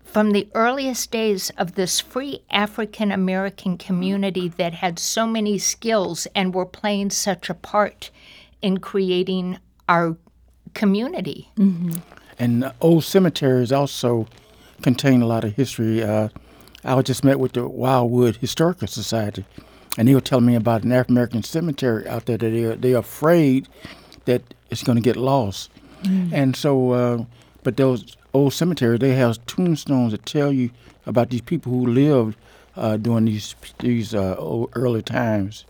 from 0.05 0.33
the 0.33 0.49
earliest 0.55 1.11
days 1.13 1.51
of 1.51 1.75
this 1.75 2.01
free 2.01 2.43
African 2.51 3.13
American 3.13 3.79
community 3.79 4.49
that 4.49 4.75
had 4.75 4.99
so 4.99 5.27
many 5.27 5.59
skills 5.59 6.27
and 6.35 6.55
were 6.55 6.67
playing 6.67 7.11
such 7.11 7.49
a 7.49 7.55
part 7.55 8.11
in 8.61 8.79
creating 8.79 9.59
our 9.89 10.17
community. 10.75 11.51
And 12.41 12.73
old 12.81 13.05
cemeteries 13.05 13.71
also 13.71 14.27
contain 14.83 15.21
a 15.21 15.27
lot 15.27 15.45
of 15.45 15.55
history. 15.55 16.03
Uh, 16.03 16.31
I 16.85 17.01
just 17.03 17.23
met 17.23 17.39
with 17.39 17.53
the 17.53 17.69
Wildwood 17.69 18.37
Historical 18.37 18.89
Society, 18.89 19.45
and 19.99 20.09
they 20.09 20.15
were 20.15 20.23
telling 20.23 20.47
me 20.47 20.55
about 20.57 20.83
an 20.83 20.91
African 20.91 21.15
American 21.17 21.43
cemetery 21.43 22.09
out 22.09 22.25
there 22.25 22.39
that 22.39 22.51
they're, 22.51 22.77
they're 22.77 22.97
afraid 22.97 23.69
that 24.25 24.43
it's 24.71 24.83
going 24.83 24.97
to 24.97 25.03
get 25.03 25.17
lost. 25.17 25.71
And 26.33 26.57
so, 26.57 26.93
uh, 26.93 27.25
but 27.63 27.77
those 27.77 28.17
old 28.33 28.55
cemeteries, 28.55 29.01
they 29.01 29.13
have 29.13 29.45
tombstones 29.45 30.13
that 30.13 30.25
tell 30.25 30.51
you 30.51 30.71
about 31.05 31.29
these 31.29 31.43
people 31.43 31.71
who 31.73 31.87
lived 31.87 32.39
uh, 32.75 32.97
during 32.97 33.27
these 33.27 33.55
these 33.81 34.15
uh, 34.15 34.65
early 34.75 35.03
times. 35.03 35.67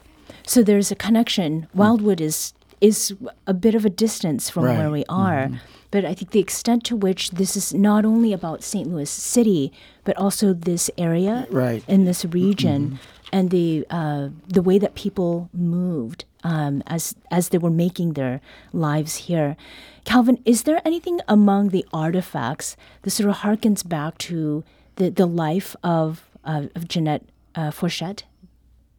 So 0.47 0.62
there's 0.62 0.93
a 0.93 0.95
connection. 0.95 1.67
Wildwood 1.75 2.21
is 2.21 2.55
is 2.81 3.15
a 3.47 3.55
bit 3.55 3.75
of 3.75 3.85
a 3.85 3.91
distance 3.91 4.49
from 4.51 4.65
Right. 4.65 4.79
where 4.79 4.91
we 4.91 5.05
are. 5.09 5.51
But 5.91 6.05
I 6.05 6.15
think 6.15 6.31
the 6.31 6.39
extent 6.41 6.85
to 6.85 6.97
which 6.97 7.31
this 7.33 7.57
is 7.57 7.75
not 7.75 8.05
only 8.05 8.33
about 8.33 8.63
St. 8.63 8.87
Louis 8.89 9.11
City, 9.11 9.73
but 10.05 10.17
also 10.17 10.53
this 10.55 10.89
area 10.97 11.47
Right. 11.51 11.83
in 11.89 12.05
this 12.05 12.25
region, 12.25 12.99
and 13.33 13.51
the 13.51 13.85
uh, 13.91 14.29
the 14.49 14.63
way 14.63 14.79
that 14.79 14.95
people 14.95 15.49
moved 15.53 16.25
um, 16.45 16.83
as 16.87 17.15
as 17.31 17.49
they 17.51 17.59
were 17.59 17.71
making 17.87 18.13
their 18.15 18.41
lives 18.73 19.17
here. 19.29 19.57
Calvin, 20.05 20.39
is 20.45 20.63
there 20.63 20.81
anything 20.85 21.21
among 21.29 21.69
the 21.71 21.85
artifacts 21.93 22.77
that 23.03 23.11
sort 23.11 23.29
of 23.29 23.37
harkens 23.39 23.87
back 23.87 24.17
to 24.19 24.63
the 24.97 25.11
the 25.11 25.27
life 25.27 25.75
of 25.83 26.25
uh, 26.45 26.67
of 26.77 26.87
Jeanette 26.89 27.25
uh, 27.57 27.71
Fourchette? 27.73 28.23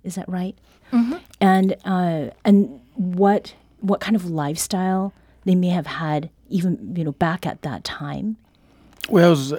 Is 0.04 0.16
that 0.16 0.28
right? 0.30 0.56
And 1.40 1.76
uh, 1.86 2.32
and 2.44 2.82
what 2.96 3.54
what 3.82 4.00
kind 4.00 4.16
of 4.16 4.30
lifestyle 4.30 5.14
they 5.44 5.56
may 5.56 5.70
have 5.70 5.88
had 5.88 6.30
even 6.50 6.94
you 6.96 7.04
know 7.04 7.12
back 7.12 7.46
at 7.46 7.62
that 7.64 7.84
time? 7.84 8.38
Well, 9.10 9.28
it 9.28 9.30
was, 9.30 9.54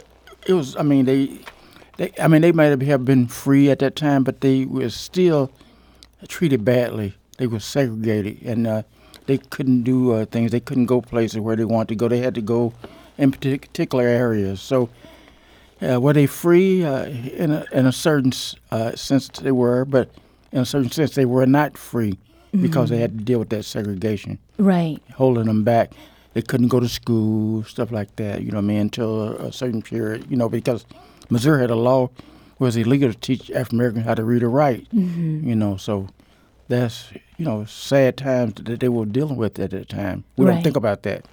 it 0.47 0.52
was. 0.55 0.76
I 0.76 0.83
mean, 0.83 1.05
they, 1.05 1.38
they. 1.97 2.12
I 2.21 2.29
mean, 2.29 2.43
they 2.43 2.52
might 2.52 2.79
have 2.81 3.05
been 3.05 3.26
free 3.26 3.71
at 3.71 3.81
that 3.81 3.97
time, 3.97 4.25
but 4.25 4.41
they 4.41 4.64
were 4.64 4.88
still 4.88 5.50
treated 6.29 6.64
badly. 6.64 7.14
They 7.38 7.47
were 7.47 7.61
segregated, 7.61 8.41
and 8.43 8.67
uh, 8.67 8.83
they 9.26 9.38
couldn't 9.38 9.83
do 9.83 10.12
uh, 10.12 10.25
things. 10.26 10.52
They 10.52 10.61
couldn't 10.61 10.87
go 10.87 11.00
places 11.00 11.41
where 11.41 11.57
they 11.57 11.64
wanted 11.64 11.88
to 11.88 11.95
go. 11.97 12.09
They 12.09 12.21
had 12.21 12.35
to 12.37 12.41
go 12.41 12.73
in 13.19 13.33
particular 13.33 14.05
areas. 14.05 14.61
So, 14.61 14.88
uh, 15.83 16.00
were 16.00 16.12
they 16.12 16.26
free 16.26 16.85
uh, 16.85 17.07
in 17.07 17.50
a 17.50 17.67
in 17.73 17.87
a 17.87 17.93
certain 17.93 18.33
uh, 18.71 18.95
sense? 18.95 19.29
They 19.29 19.52
were, 19.52 19.85
but 19.85 20.11
in 20.52 20.61
a 20.61 20.67
certain 20.67 20.91
sense, 20.91 21.17
they 21.17 21.25
were 21.25 21.47
not 21.47 21.76
free 21.76 22.19
because 22.61 22.90
they 22.90 22.97
mm-hmm. 22.97 23.02
had 23.02 23.18
to 23.18 23.25
deal 23.25 23.38
with 23.38 23.49
that 23.50 23.64
segregation 23.64 24.38
Right. 24.59 25.00
holding 25.14 25.44
them 25.47 25.64
back. 25.64 25.92
They 26.35 26.42
couldn't 26.42 26.68
go 26.68 26.80
to 26.80 26.88
school, 26.88 27.62
stuff 27.64 27.90
like 27.92 28.16
that. 28.16 28.42
You 28.42 28.50
know 28.52 28.59
what 28.59 28.64
I 28.64 28.68
mean? 28.68 28.78
Until 28.78 29.23
a, 29.23 29.49
a 29.49 29.52
certain 29.52 29.82
period. 29.82 30.26
You 30.30 30.37
know, 30.37 30.49
because 30.49 30.87
Missouri 31.30 31.61
had 31.61 31.71
a 31.71 31.75
law 31.76 32.11
where 32.59 32.68
it's 32.68 32.76
illegal 32.76 33.12
to 33.12 33.18
teach 33.18 33.50
African 33.50 33.78
Americans 33.78 34.06
how 34.06 34.14
to 34.14 34.25
read 34.25 34.42
or 34.42 34.49
write. 34.50 34.88
Mm-hmm. 34.94 35.49
You 35.49 35.54
know, 35.56 35.76
so 35.76 36.09
that's 36.68 37.11
you 37.37 37.44
know 37.44 37.64
sad 37.66 38.16
times 38.16 38.54
that 38.54 38.80
they 38.80 38.88
were 38.88 39.04
dealing 39.04 39.37
with 39.37 39.59
at 39.59 39.71
that 39.73 39.88
time. 39.88 40.25
We 40.37 40.47
Right. 40.47 40.54
don't 40.54 40.62
think 40.62 40.76
about 40.76 41.02
that. 41.02 41.26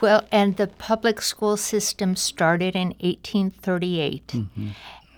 Well, 0.00 0.24
and 0.30 0.56
the 0.56 0.66
public 0.66 1.22
school 1.22 1.56
system 1.56 2.14
started 2.16 2.76
in 2.76 2.88
1838. 3.00 4.26
Mm-hmm. 4.28 4.68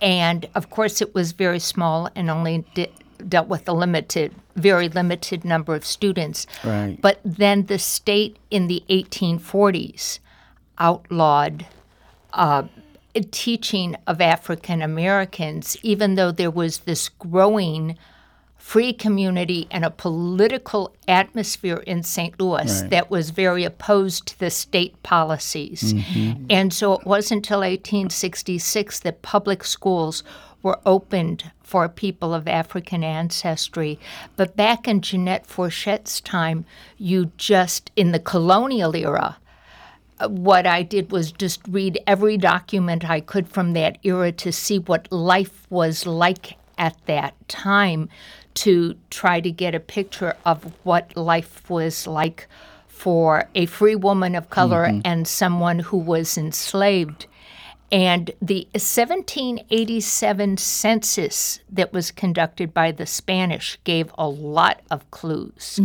And 0.01 0.47
of 0.55 0.69
course, 0.69 1.01
it 1.01 1.13
was 1.13 1.33
very 1.33 1.59
small 1.59 2.09
and 2.15 2.29
only 2.29 2.63
de- 2.73 2.89
dealt 3.27 3.47
with 3.47 3.67
a 3.67 3.73
limited, 3.73 4.33
very 4.55 4.89
limited 4.89 5.43
number 5.43 5.75
of 5.75 5.85
students. 5.85 6.47
Right. 6.63 6.97
But 7.01 7.19
then 7.23 7.65
the 7.65 7.79
state 7.79 8.37
in 8.49 8.67
the 8.67 8.83
1840s 8.89 10.19
outlawed 10.77 11.65
uh, 12.33 12.63
teaching 13.31 13.95
of 14.07 14.21
African 14.21 14.81
Americans, 14.81 15.77
even 15.81 16.15
though 16.15 16.31
there 16.31 16.51
was 16.51 16.79
this 16.79 17.09
growing 17.09 17.97
free 18.57 18.93
community 18.93 19.67
and 19.71 19.83
a 19.83 19.89
political 19.89 20.93
atmosphere 21.07 21.77
in 21.87 22.03
St. 22.03 22.39
Louis 22.39 22.81
Right. 22.81 22.89
that 22.91 23.09
was 23.09 23.31
very 23.31 23.63
opposed 23.63 24.27
to 24.27 24.39
the 24.39 24.49
state 24.51 25.01
policies. 25.01 25.93
And 26.49 26.71
so 26.71 26.93
it 26.93 27.05
wasn't 27.05 27.39
until 27.47 27.59
1866 27.59 28.99
that 28.99 29.21
public 29.21 29.63
schools 29.63 30.23
were 30.61 30.79
opened 30.85 31.51
for 31.61 31.87
people 31.87 32.33
of 32.33 32.47
African 32.47 33.03
ancestry. 33.03 33.99
But 34.35 34.55
back 34.55 34.87
in 34.87 35.01
Jeanette 35.01 35.45
Fourchette's 35.45 36.19
time, 36.21 36.65
you 36.97 37.31
just, 37.37 37.91
in 37.95 38.11
the 38.11 38.19
colonial 38.19 38.95
era, 38.95 39.37
what 40.27 40.67
I 40.67 40.83
did 40.83 41.11
was 41.11 41.31
just 41.31 41.61
read 41.67 41.99
every 42.05 42.37
document 42.37 43.09
I 43.09 43.21
could 43.21 43.47
from 43.47 43.73
that 43.73 43.97
era 44.03 44.31
to 44.33 44.51
see 44.51 44.79
what 44.79 45.11
life 45.11 45.65
was 45.69 46.05
like 46.05 46.57
at 46.77 46.97
that 47.05 47.35
time 47.47 48.09
to 48.55 48.95
try 49.09 49.39
to 49.39 49.51
get 49.51 49.75
a 49.75 49.79
picture 49.79 50.35
of 50.45 50.73
what 50.83 51.15
life 51.15 51.69
was 51.69 52.07
like 52.07 52.47
for 52.87 53.47
a 53.55 53.65
free 53.65 53.95
woman 53.95 54.35
of 54.35 54.49
color 54.49 54.85
mm-hmm. 54.85 55.01
and 55.05 55.27
someone 55.27 55.79
who 55.79 55.97
was 55.97 56.37
enslaved. 56.37 57.27
And 57.91 58.31
the 58.41 58.67
1787 58.73 60.57
census 60.57 61.59
that 61.71 61.91
was 61.91 62.11
conducted 62.11 62.73
by 62.73 62.91
the 62.91 63.05
Spanish 63.05 63.79
gave 63.83 64.11
a 64.17 64.27
lot 64.27 64.81
of 64.91 65.09
clues. 65.11 65.79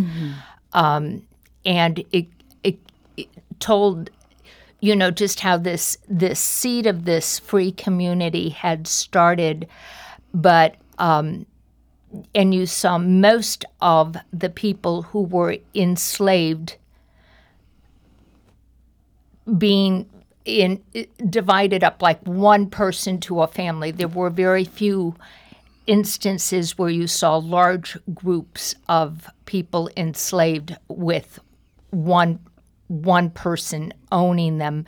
Um, 0.74 1.22
and 1.64 2.04
it, 2.12 2.26
it, 2.62 2.78
it 3.16 3.28
told 3.58 4.10
you 4.80 4.94
know 4.94 5.10
just 5.10 5.40
how 5.40 5.56
this 5.56 5.96
this 6.08 6.38
seed 6.38 6.86
of 6.86 7.06
this 7.06 7.38
free 7.38 7.72
community 7.72 8.50
had 8.50 8.86
started 8.86 9.66
but 10.34 10.74
um, 10.98 11.46
and 12.34 12.54
you 12.54 12.66
saw 12.66 12.98
most 12.98 13.64
of 13.80 14.16
the 14.32 14.50
people 14.50 15.02
who 15.02 15.22
were 15.22 15.56
enslaved 15.74 16.76
being 19.58 20.08
in 20.44 20.82
divided 21.28 21.82
up 21.82 22.02
like 22.02 22.20
one 22.26 22.68
person 22.68 23.18
to 23.20 23.42
a 23.42 23.46
family. 23.46 23.90
There 23.90 24.08
were 24.08 24.30
very 24.30 24.64
few 24.64 25.14
instances 25.86 26.78
where 26.78 26.90
you 26.90 27.06
saw 27.06 27.36
large 27.36 27.96
groups 28.14 28.74
of 28.88 29.28
people 29.46 29.90
enslaved 29.96 30.76
with 30.88 31.38
one 31.90 32.38
one 32.88 33.30
person 33.30 33.92
owning 34.12 34.58
them. 34.58 34.84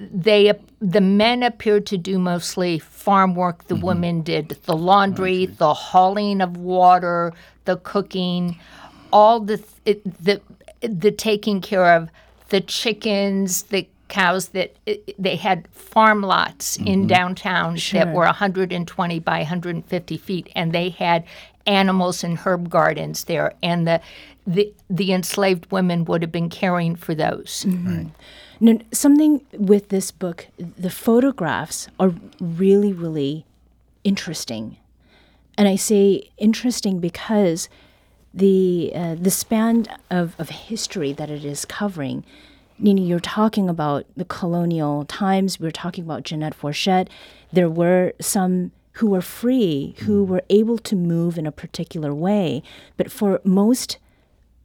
They 0.00 0.52
the 0.80 1.00
men 1.00 1.42
appeared 1.42 1.86
to 1.86 1.98
do 1.98 2.18
mostly 2.18 2.78
farm 2.78 3.34
work. 3.34 3.64
The 3.68 3.74
mm-hmm. 3.74 3.86
women 3.86 4.22
did 4.22 4.48
the 4.64 4.76
laundry, 4.76 5.46
the 5.46 5.74
hauling 5.74 6.40
of 6.40 6.56
water, 6.56 7.32
the 7.64 7.76
cooking, 7.76 8.58
all 9.12 9.40
the 9.40 9.58
th- 9.84 10.02
the 10.04 10.40
the 10.80 11.12
taking 11.12 11.60
care 11.60 11.94
of 11.94 12.10
the 12.48 12.60
chickens, 12.60 13.62
the 13.64 13.88
cows 14.12 14.48
that 14.48 14.76
it, 14.84 15.14
they 15.18 15.36
had 15.36 15.66
farm 15.68 16.20
lots 16.20 16.76
in 16.76 17.06
downtown 17.06 17.76
that 17.92 18.12
were 18.12 18.26
120 18.26 19.18
by 19.20 19.38
150 19.38 20.16
feet, 20.18 20.48
and 20.54 20.72
they 20.72 20.90
had 20.90 21.24
animals 21.66 22.22
and 22.22 22.38
herb 22.38 22.68
gardens 22.68 23.24
there, 23.24 23.54
and 23.62 23.88
the 23.88 24.00
the, 24.44 24.72
the 24.90 25.12
enslaved 25.12 25.70
women 25.70 26.04
would 26.04 26.20
have 26.22 26.32
been 26.32 26.50
caring 26.50 26.96
for 26.96 27.14
those. 27.14 27.64
No, 28.60 28.78
something 28.92 29.40
with 29.52 29.88
this 29.88 30.10
book, 30.10 30.48
the 30.58 30.90
photographs 30.90 31.88
are 31.98 32.12
really, 32.40 32.92
really 32.92 33.46
interesting. 34.04 34.76
And 35.56 35.68
I 35.68 35.76
say 35.76 36.30
interesting 36.38 36.98
because 36.98 37.68
the 38.34 38.92
uh, 38.94 39.14
the 39.14 39.30
span 39.30 39.86
of, 40.10 40.34
of 40.38 40.48
history 40.48 41.12
that 41.12 41.30
it 41.30 41.44
is 41.44 41.64
covering. 41.64 42.24
Nini, 42.82 43.06
you're 43.06 43.20
talking 43.20 43.68
about 43.68 44.06
the 44.16 44.24
colonial 44.24 45.04
times. 45.04 45.60
We're 45.60 45.70
talking 45.70 46.02
about 46.02 46.24
Jeanette 46.24 46.54
Fourchette. 46.54 47.08
There 47.52 47.70
were 47.70 48.12
some 48.20 48.72
who 48.94 49.08
were 49.08 49.22
free, 49.22 49.94
who 50.00 50.24
were 50.24 50.42
able 50.50 50.78
to 50.78 50.96
move 50.96 51.38
in 51.38 51.46
a 51.46 51.52
particular 51.52 52.12
way. 52.12 52.62
But 52.96 53.10
for 53.10 53.40
most 53.44 53.98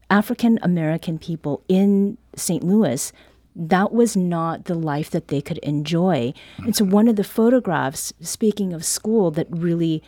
African 0.10 0.58
American 0.64 1.20
people 1.20 1.64
in 1.68 2.18
St. 2.36 2.64
Louis, 2.64 3.14
that 3.56 3.92
was 3.94 4.18
not 4.18 4.66
the 4.66 4.76
life 4.76 5.12
that 5.12 5.28
they 5.28 5.42
could 5.42 5.60
enjoy. 5.60 6.34
And 6.58 6.76
so, 6.76 6.86
one 6.86 7.08
of 7.08 7.18
the 7.18 7.24
photographs, 7.24 8.14
speaking 8.20 8.74
of 8.74 8.84
school, 8.84 9.30
that 9.32 9.48
really 9.50 10.02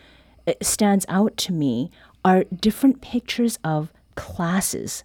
uh, 0.48 0.54
stands 0.62 1.06
out 1.10 1.38
to 1.38 1.54
me 1.54 1.92
are 2.26 2.44
different 2.46 3.02
pictures 3.02 3.60
of 3.64 3.94
classes. 4.16 5.04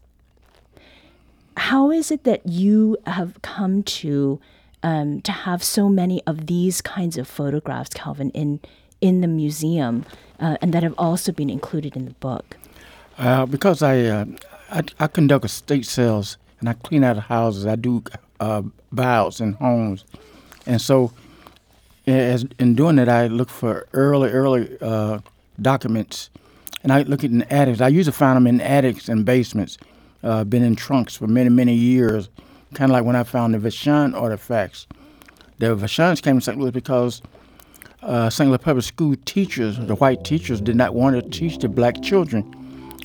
How 1.56 1.90
is 1.90 2.10
it 2.10 2.24
that 2.24 2.46
you 2.46 2.96
have 3.06 3.40
come 3.42 3.82
to 3.84 4.40
um, 4.82 5.22
to 5.22 5.32
have 5.32 5.62
so 5.62 5.88
many 5.88 6.22
of 6.26 6.46
these 6.46 6.82
kinds 6.82 7.16
of 7.16 7.26
photographs, 7.26 7.90
Calvin, 7.94 8.30
in 8.30 8.60
in 9.00 9.20
the 9.20 9.28
museum, 9.28 10.04
uh, 10.40 10.56
and 10.60 10.72
that 10.74 10.82
have 10.82 10.94
also 10.98 11.32
been 11.32 11.50
included 11.50 11.96
in 11.96 12.04
the 12.04 12.14
book? 12.14 12.56
Uh, 13.18 13.46
because 13.46 13.82
I, 13.82 14.00
uh, 14.02 14.24
I 14.70 14.82
I 14.98 15.06
conduct 15.06 15.44
estate 15.44 15.86
sales 15.86 16.36
and 16.60 16.68
I 16.68 16.74
clean 16.74 17.04
out 17.04 17.16
houses. 17.18 17.66
I 17.66 17.76
do 17.76 18.02
uh, 18.40 18.62
buyouts 18.94 19.40
in 19.40 19.54
homes, 19.54 20.04
and 20.66 20.80
so 20.80 21.12
as 22.06 22.44
in 22.58 22.74
doing 22.74 22.96
that, 22.96 23.08
I 23.08 23.28
look 23.28 23.48
for 23.48 23.86
early 23.92 24.30
early 24.30 24.76
uh, 24.80 25.20
documents, 25.60 26.30
and 26.82 26.92
I 26.92 27.02
look 27.02 27.24
at 27.24 27.30
in 27.30 27.42
attics. 27.44 27.80
I 27.80 27.88
usually 27.88 28.12
find 28.12 28.36
them 28.36 28.46
in 28.46 28.60
attics 28.60 29.08
and 29.08 29.24
basements. 29.24 29.78
Uh, 30.24 30.42
been 30.42 30.62
in 30.62 30.74
trunks 30.74 31.14
for 31.14 31.26
many 31.26 31.50
many 31.50 31.74
years, 31.74 32.30
kind 32.72 32.90
of 32.90 32.94
like 32.94 33.04
when 33.04 33.14
I 33.14 33.24
found 33.24 33.54
the 33.54 33.58
Vashon 33.58 34.14
artifacts. 34.14 34.86
The 35.58 35.74
Vashons 35.74 36.20
came 36.22 36.38
to 36.38 36.40
St. 36.40 36.58
Louis 36.58 36.70
because 36.70 37.22
uh, 38.02 38.28
St. 38.28 38.48
Louis 38.48 38.58
Public 38.58 38.84
School 38.84 39.14
teachers, 39.24 39.78
the 39.78 39.94
white 39.94 40.24
teachers, 40.24 40.60
did 40.60 40.76
not 40.76 40.94
want 40.94 41.16
to 41.16 41.22
teach 41.30 41.58
the 41.58 41.68
black 41.68 42.02
children. 42.02 42.54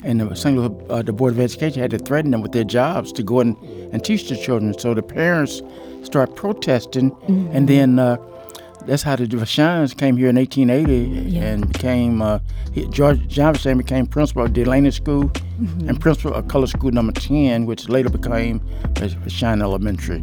And 0.02 0.20
the 0.20 0.34
St. 0.34 0.56
Louis, 0.56 0.74
uh, 0.88 1.02
the 1.02 1.12
Board 1.12 1.34
of 1.34 1.40
Education 1.40 1.82
had 1.82 1.90
to 1.90 1.98
threaten 1.98 2.30
them 2.30 2.40
with 2.40 2.52
their 2.52 2.64
jobs 2.64 3.12
to 3.12 3.22
go 3.22 3.40
in 3.40 3.56
and 3.92 4.02
teach 4.02 4.28
the 4.28 4.36
children. 4.36 4.78
So 4.78 4.94
the 4.94 5.02
parents 5.02 5.62
start 6.02 6.36
protesting, 6.36 7.14
and 7.52 7.68
then 7.68 7.98
uh, 7.98 8.16
that's 8.86 9.02
how 9.02 9.16
the 9.16 9.26
Vashons 9.26 9.94
came 9.94 10.16
here 10.16 10.28
in 10.28 10.36
1880 10.36 11.30
Yeah. 11.30 11.42
and 11.42 11.72
became, 11.72 12.22
uh, 12.22 12.38
George 12.90 13.26
Johnson 13.28 13.78
became 13.78 14.06
principal 14.06 14.44
of 14.44 14.52
Delaney 14.52 14.90
School 14.90 15.30
and 15.86 16.00
principal 16.00 16.34
of 16.34 16.48
Color 16.48 16.66
School 16.66 16.90
Number 16.90 17.12
10, 17.12 17.66
which 17.66 17.88
later 17.88 18.08
became 18.10 18.60
Vashon 18.94 19.62
Elementary. 19.62 20.22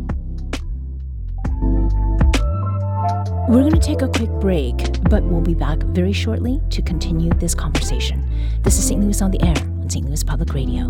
We're 3.50 3.62
going 3.62 3.72
to 3.72 3.80
take 3.80 4.02
a 4.02 4.10
quick 4.10 4.30
break, 4.42 4.76
but 5.10 5.24
we'll 5.24 5.40
be 5.42 5.54
back 5.54 5.80
very 5.80 6.12
shortly 6.12 6.60
to 6.72 6.82
continue 6.82 7.30
this 7.36 7.56
conversation. 7.56 8.28
This 8.64 8.78
is 8.78 8.86
St. 8.86 9.00
Louis 9.02 9.22
on 9.22 9.32
the 9.32 9.42
Air 9.42 9.56
on 9.82 9.90
St. 9.90 10.06
Louis 10.06 10.22
Public 10.24 10.54
Radio. 10.54 10.90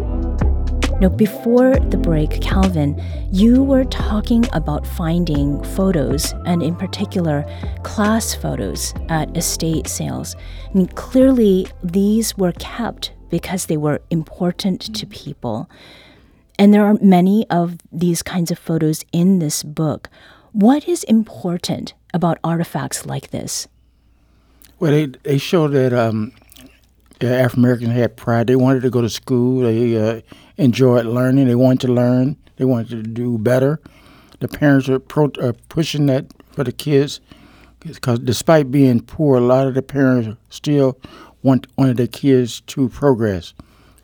Now, 1.01 1.09
before 1.09 1.79
the 1.79 1.97
break, 1.97 2.41
Calvin, 2.41 3.01
you 3.31 3.63
were 3.63 3.85
talking 3.85 4.45
about 4.53 4.85
finding 4.85 5.63
photos, 5.63 6.31
and 6.45 6.61
in 6.61 6.75
particular, 6.75 7.43
class 7.81 8.35
photos 8.35 8.93
at 9.09 9.35
estate 9.35 9.87
sales. 9.87 10.35
Mean, 10.75 10.85
clearly, 10.89 11.65
these 11.83 12.37
were 12.37 12.51
kept 12.51 13.13
because 13.31 13.65
they 13.65 13.77
were 13.77 13.99
important 14.11 14.93
to 14.93 15.07
people. 15.07 15.67
And 16.59 16.71
there 16.71 16.85
are 16.85 16.99
many 17.01 17.49
of 17.49 17.77
these 17.91 18.21
kinds 18.21 18.51
of 18.51 18.59
photos 18.59 19.03
in 19.11 19.39
this 19.39 19.63
book. 19.63 20.07
What 20.51 20.87
is 20.87 21.03
important 21.05 21.95
about 22.13 22.37
artifacts 22.43 23.07
like 23.07 23.31
this? 23.31 23.67
Well, 24.79 24.91
they 24.91 25.07
they 25.07 25.39
show 25.39 25.67
that 25.67 25.93
um, 25.93 26.33
African 27.27 27.63
Americans 27.63 27.93
had 27.93 28.17
pride. 28.17 28.47
They 28.47 28.55
wanted 28.55 28.81
to 28.83 28.89
go 28.89 29.01
to 29.01 29.09
school. 29.09 29.61
They 29.61 29.97
uh, 29.97 30.21
enjoyed 30.57 31.05
learning. 31.05 31.47
They 31.47 31.55
wanted 31.55 31.81
to 31.87 31.93
learn. 31.93 32.37
They 32.57 32.65
wanted 32.65 32.89
to 32.89 33.03
do 33.03 33.37
better. 33.37 33.79
The 34.39 34.47
parents 34.47 34.89
are, 34.89 34.99
pro- 34.99 35.31
are 35.41 35.53
pushing 35.69 36.07
that 36.07 36.25
for 36.51 36.63
the 36.63 36.71
kids 36.71 37.21
because 37.79 38.19
despite 38.19 38.71
being 38.71 39.01
poor, 39.01 39.37
a 39.37 39.41
lot 39.41 39.67
of 39.67 39.73
the 39.73 39.81
parents 39.81 40.37
still 40.49 40.97
want 41.43 41.67
wanted 41.77 41.97
their 41.97 42.07
kids 42.07 42.61
to 42.61 42.89
progress 42.89 43.53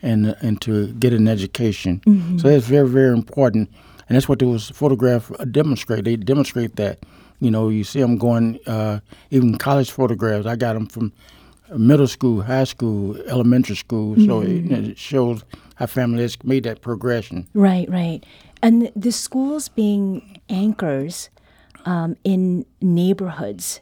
and 0.02 0.36
and 0.42 0.60
to 0.62 0.94
get 0.94 1.14
an 1.14 1.28
education. 1.28 2.02
So 2.40 2.50
that's 2.50 2.66
very 2.66 2.88
very 2.88 3.14
important, 3.14 3.70
and 4.08 4.16
that's 4.16 4.28
what 4.28 4.40
those 4.40 4.70
photographs 4.70 5.32
demonstrate. 5.52 6.06
They 6.06 6.16
demonstrate 6.16 6.76
that. 6.78 7.00
You 7.40 7.52
know, 7.52 7.70
you 7.70 7.84
see 7.84 8.02
them 8.02 8.18
going, 8.18 8.58
uh, 8.66 9.00
even 9.30 9.60
college 9.60 9.92
photographs. 9.92 10.48
I 10.48 10.56
got 10.56 10.74
them 10.74 10.88
from 10.88 11.14
middle 11.76 12.08
school, 12.08 12.42
high 12.42 12.64
school, 12.64 13.18
elementary 13.28 13.76
school. 13.76 14.16
So 14.26 14.42
it, 14.42 14.72
it 14.72 14.98
shows 14.98 15.44
how 15.76 15.86
families 15.86 16.38
made 16.44 16.64
that 16.64 16.82
progression. 16.82 17.48
Right, 17.54 17.90
right. 17.90 18.26
And 18.62 18.84
the, 18.84 18.92
the 18.96 19.12
schools 19.12 19.70
being 19.70 20.40
anchors 20.50 21.30
um, 21.86 22.18
in 22.24 22.66
neighborhoods 22.82 23.82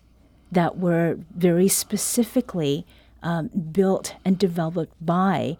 that 0.52 0.78
were 0.78 1.18
very 1.36 1.68
specifically 1.68 2.86
um, 3.24 3.48
built 3.48 4.16
and 4.24 4.38
developed 4.38 4.94
by 5.04 5.58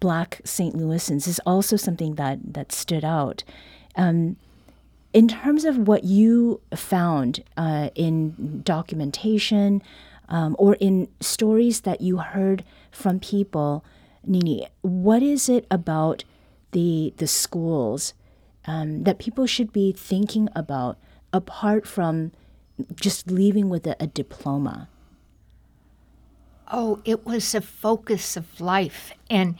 Black 0.00 0.40
St. 0.44 0.74
Louisans 0.74 1.26
is 1.26 1.40
also 1.46 1.76
something 1.76 2.16
that, 2.16 2.38
that 2.54 2.72
stood 2.72 3.04
out. 3.04 3.42
Um, 3.96 4.36
in 5.12 5.28
terms 5.28 5.64
of 5.64 5.88
what 5.88 6.04
you 6.04 6.60
found 6.74 7.42
uh, 7.56 7.88
in 7.94 8.60
documentation 8.62 9.82
um, 10.28 10.56
or 10.58 10.74
in 10.74 11.08
stories 11.20 11.82
that 11.82 12.00
you 12.00 12.18
heard 12.18 12.64
from 12.90 13.20
people, 13.20 13.84
Nini, 14.24 14.66
what 14.82 15.22
is 15.22 15.48
it 15.48 15.66
about 15.70 16.24
the 16.72 17.14
the 17.16 17.26
schools 17.26 18.14
um, 18.66 19.04
that 19.04 19.18
people 19.18 19.46
should 19.46 19.72
be 19.72 19.92
thinking 19.92 20.48
about 20.54 20.98
apart 21.32 21.86
from 21.86 22.32
just 22.94 23.30
leaving 23.30 23.68
with 23.68 23.86
a, 23.86 23.96
a 24.00 24.06
diploma? 24.06 24.88
Oh, 26.70 27.00
it 27.04 27.24
was 27.24 27.54
a 27.54 27.60
focus 27.60 28.36
of 28.36 28.60
life. 28.60 29.12
And 29.30 29.54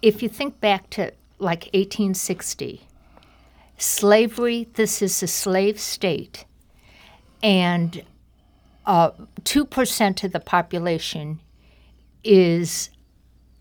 if 0.00 0.22
you 0.22 0.28
think 0.28 0.60
back 0.60 0.90
to 0.90 1.12
like 1.38 1.64
1860, 1.74 2.82
slavery, 3.76 4.68
this 4.74 5.02
is 5.02 5.22
a 5.22 5.26
slave 5.26 5.80
state, 5.80 6.44
and 7.42 8.04
uh, 8.86 9.10
2% 9.42 10.24
of 10.24 10.32
the 10.32 10.40
population 10.40 11.40
is 12.24 12.90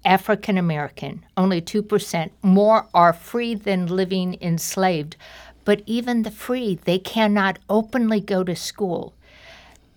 African 0.03 0.57
American, 0.57 1.25
only 1.37 1.61
2%. 1.61 2.31
More 2.41 2.87
are 2.93 3.13
free 3.13 3.55
than 3.55 3.87
living 3.87 4.37
enslaved. 4.41 5.15
but 5.63 5.83
even 5.85 6.23
the 6.23 6.31
free, 6.31 6.79
they 6.85 6.97
cannot 6.97 7.59
openly 7.69 8.19
go 8.19 8.43
to 8.43 8.55
school. 8.55 9.13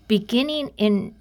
Beginning 0.07 0.69
in 0.77 1.15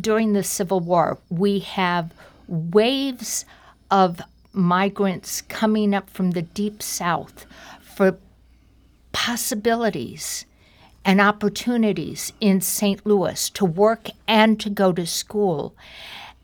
during 0.00 0.32
the 0.32 0.42
Civil 0.42 0.80
War, 0.80 1.18
we 1.28 1.58
have 1.58 2.14
waves 2.48 3.44
of 3.90 4.22
migrants 4.52 5.42
coming 5.42 5.94
up 5.94 6.08
from 6.08 6.30
the 6.30 6.42
deep 6.42 6.82
south 6.82 7.44
for 7.80 8.16
possibilities 9.12 10.46
and 11.04 11.20
opportunities 11.20 12.32
in 12.40 12.60
St. 12.60 13.04
Louis 13.06 13.50
to 13.50 13.64
work 13.64 14.08
and 14.28 14.60
to 14.60 14.70
go 14.70 14.92
to 14.92 15.06
school. 15.06 15.74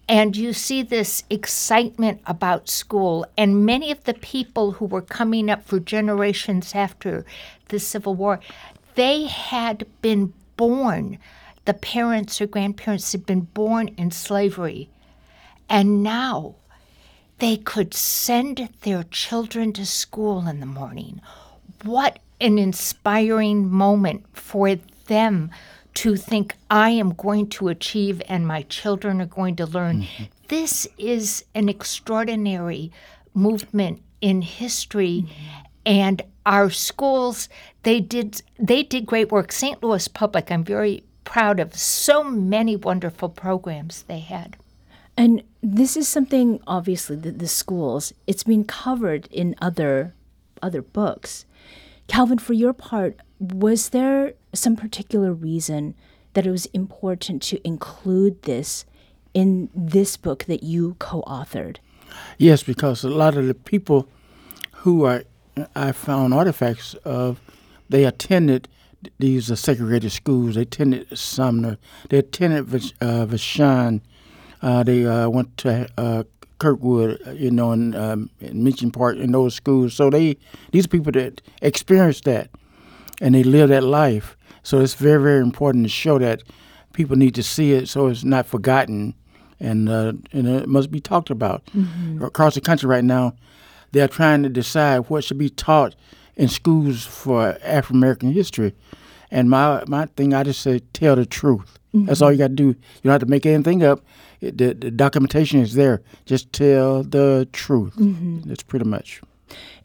And 0.08 0.36
you 0.36 0.52
see 0.52 0.82
this 0.82 1.24
excitement 1.28 2.20
about 2.26 2.68
school. 2.68 3.26
And 3.36 3.66
many 3.66 3.90
of 3.90 4.04
the 4.04 4.14
people 4.14 4.72
who 4.72 4.84
were 4.84 5.02
coming 5.02 5.50
up 5.50 5.64
for 5.64 5.80
generations 5.80 6.74
after 6.74 7.24
the 7.68 7.80
Civil 7.80 8.14
War, 8.14 8.40
they 8.94 9.24
had 9.24 9.86
been 10.00 10.32
born, 10.56 11.18
the 11.64 11.74
parents 11.74 12.40
or 12.40 12.46
grandparents 12.46 13.12
had 13.12 13.26
been 13.26 13.40
born 13.40 13.88
in 13.96 14.10
slavery. 14.10 14.88
And 15.68 16.02
now 16.02 16.54
they 17.38 17.56
could 17.56 17.92
send 17.92 18.68
their 18.82 19.02
children 19.02 19.72
to 19.74 19.84
school 19.84 20.46
in 20.46 20.60
the 20.60 20.66
morning. 20.66 21.20
What 21.82 22.20
an 22.40 22.58
inspiring 22.58 23.68
moment 23.68 24.24
for 24.36 24.74
them 25.06 25.50
to 25.94 26.14
think 26.16 26.54
I 26.70 26.90
am 26.90 27.14
going 27.14 27.48
to 27.50 27.68
achieve 27.68 28.20
and 28.28 28.46
my 28.46 28.62
children 28.62 29.20
are 29.22 29.26
going 29.26 29.56
to 29.56 29.66
learn. 29.66 30.02
Mm-hmm. 30.02 30.24
This 30.48 30.86
is 30.98 31.44
an 31.54 31.68
extraordinary 31.68 32.92
movement 33.32 34.02
in 34.20 34.42
history 34.42 35.24
mm-hmm. 35.26 35.62
and 35.86 36.22
our 36.44 36.70
schools 36.70 37.48
they 37.82 38.00
did 38.00 38.42
they 38.58 38.82
did 38.82 39.06
great 39.06 39.32
work. 39.32 39.52
St. 39.52 39.82
Louis 39.82 40.06
Public 40.08 40.50
I'm 40.52 40.64
very 40.64 41.02
proud 41.24 41.58
of 41.60 41.74
so 41.74 42.22
many 42.22 42.76
wonderful 42.76 43.30
programs 43.30 44.02
they 44.02 44.20
had. 44.20 44.56
And 45.16 45.42
this 45.62 45.96
is 45.96 46.06
something 46.06 46.60
obviously 46.66 47.16
the, 47.16 47.30
the 47.30 47.48
schools 47.48 48.12
it's 48.26 48.44
been 48.44 48.64
covered 48.64 49.28
in 49.30 49.54
other 49.62 50.14
other 50.62 50.82
books. 50.82 51.46
Calvin, 52.08 52.38
for 52.38 52.52
your 52.52 52.72
part, 52.72 53.20
was 53.38 53.90
there 53.90 54.34
some 54.54 54.76
particular 54.76 55.32
reason 55.32 55.94
that 56.34 56.46
it 56.46 56.50
was 56.50 56.66
important 56.66 57.42
to 57.42 57.66
include 57.66 58.42
this 58.42 58.84
in 59.34 59.68
this 59.74 60.16
book 60.16 60.44
that 60.44 60.62
you 60.62 60.96
co 60.98 61.22
authored? 61.22 61.78
Yes, 62.38 62.62
because 62.62 63.04
a 63.04 63.10
lot 63.10 63.36
of 63.36 63.46
the 63.46 63.54
people 63.54 64.08
who 64.76 65.04
are, 65.04 65.24
I 65.74 65.92
found 65.92 66.32
artifacts 66.32 66.94
of, 67.04 67.40
they 67.88 68.04
attended 68.04 68.68
these 69.18 69.50
uh, 69.50 69.56
segregated 69.56 70.12
schools. 70.12 70.54
They 70.54 70.62
attended 70.62 71.16
Sumner, 71.16 71.78
they 72.08 72.18
attended 72.18 72.92
uh, 73.00 73.26
Vashon, 73.26 74.00
uh, 74.62 74.82
they 74.82 75.06
uh, 75.06 75.28
went 75.28 75.56
to 75.58 75.88
uh, 75.98 76.24
Kirkwood, 76.58 77.20
uh, 77.26 77.32
you 77.32 77.50
know, 77.50 77.72
and, 77.72 77.94
um, 77.94 78.30
and 78.40 78.64
Mission 78.64 78.90
Park 78.90 79.16
in 79.16 79.32
those 79.32 79.54
schools. 79.54 79.94
So 79.94 80.10
they 80.10 80.36
these 80.72 80.86
people 80.86 81.12
that 81.12 81.42
experienced 81.62 82.24
that 82.24 82.50
and 83.20 83.34
they 83.34 83.42
live 83.42 83.68
that 83.70 83.84
life. 83.84 84.36
So 84.62 84.80
it's 84.80 84.94
very 84.94 85.22
very 85.22 85.40
important 85.40 85.84
to 85.84 85.88
show 85.88 86.18
that 86.18 86.42
people 86.92 87.16
need 87.16 87.34
to 87.34 87.42
see 87.42 87.72
it 87.72 87.88
so 87.88 88.06
it's 88.08 88.24
not 88.24 88.46
forgotten 88.46 89.14
and 89.60 89.88
uh, 89.88 90.12
and 90.32 90.46
it 90.46 90.68
must 90.68 90.90
be 90.90 91.00
talked 91.00 91.30
about 91.30 91.64
mm-hmm. 91.66 92.22
across 92.22 92.54
the 92.54 92.60
country 92.60 92.88
right 92.88 93.04
now. 93.04 93.34
They're 93.92 94.08
trying 94.08 94.42
to 94.42 94.48
decide 94.48 95.08
what 95.08 95.24
should 95.24 95.38
be 95.38 95.48
taught 95.48 95.94
in 96.36 96.48
schools 96.48 97.04
for 97.04 97.56
African 97.62 97.96
American 97.96 98.32
history. 98.32 98.74
And 99.30 99.48
my 99.50 99.82
my 99.86 100.06
thing, 100.06 100.34
I 100.34 100.42
just 100.42 100.60
say, 100.60 100.80
tell 100.92 101.16
the 101.16 101.26
truth. 101.26 101.78
Mm-hmm. 101.94 102.06
That's 102.06 102.22
all 102.22 102.30
you 102.30 102.38
got 102.38 102.48
to 102.48 102.54
do. 102.54 102.66
You 102.66 102.76
don't 103.04 103.12
have 103.12 103.20
to 103.20 103.26
make 103.26 103.46
anything 103.46 103.82
up. 103.82 104.04
It, 104.40 104.58
the, 104.58 104.74
the, 104.74 104.90
documentation 104.90 105.60
is 105.60 105.74
there. 105.74 106.02
Just 106.24 106.52
tell 106.52 107.02
the 107.02 107.48
truth. 107.52 107.96
Mm-hmm. 107.96 108.40
That's 108.48 108.62
pretty 108.62 108.84
much. 108.84 109.20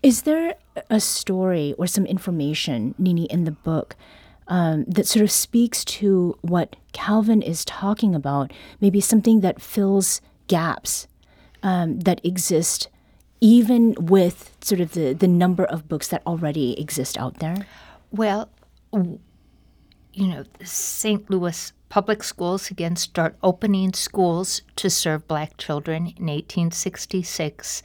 Is 0.03 0.23
there 0.23 0.55
a 0.89 0.99
story 0.99 1.75
or 1.77 1.87
some 1.87 2.05
information, 2.05 2.95
Nini, 2.97 3.25
in 3.25 3.43
the 3.43 3.51
book 3.51 3.95
um, 4.47 4.85
that 4.85 5.07
sort 5.07 5.23
of 5.23 5.31
speaks 5.31 5.85
to 5.85 6.37
what 6.41 6.75
Calvin 6.93 7.41
is 7.41 7.63
talking 7.65 8.15
about? 8.15 8.51
Maybe 8.79 8.99
something 8.99 9.41
that 9.41 9.61
fills 9.61 10.21
gaps 10.47 11.07
um, 11.63 11.99
that 12.01 12.19
exist 12.25 12.89
even 13.41 13.95
with 13.97 14.55
sort 14.61 14.79
of 14.79 14.93
the, 14.93 15.13
the 15.13 15.27
number 15.27 15.65
of 15.65 15.89
books 15.89 16.07
that 16.09 16.21
already 16.25 16.79
exist 16.79 17.17
out 17.17 17.39
there? 17.39 17.65
Well, 18.11 18.49
you 18.93 20.27
know, 20.27 20.43
St. 20.63 21.27
Louis 21.29 21.73
public 21.91 22.23
schools 22.23 22.71
again 22.71 22.95
start 22.95 23.35
opening 23.43 23.91
schools 23.91 24.61
to 24.77 24.89
serve 24.89 25.27
black 25.27 25.57
children 25.57 26.07
in 26.07 26.25
1866. 26.27 27.83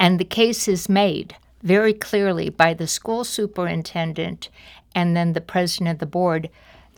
And 0.00 0.18
the 0.18 0.24
case 0.24 0.66
is 0.66 0.88
made 0.88 1.36
very 1.62 1.94
clearly 1.94 2.50
by 2.50 2.74
the 2.74 2.88
school 2.88 3.22
superintendent 3.22 4.48
and 4.96 5.16
then 5.16 5.32
the 5.32 5.40
president 5.40 5.90
of 5.90 5.98
the 6.00 6.06
board 6.06 6.50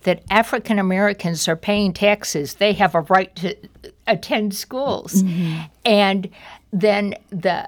that 0.02 0.22
African 0.30 0.78
Americans 0.78 1.48
are 1.48 1.56
paying 1.56 1.92
taxes. 1.92 2.54
They 2.54 2.72
have 2.74 2.94
a 2.94 3.00
right 3.02 3.34
to 3.36 3.56
attend 4.06 4.54
schools. 4.54 5.22
Mm-hmm. 5.22 5.62
And 5.84 6.30
then 6.72 7.14
the 7.30 7.66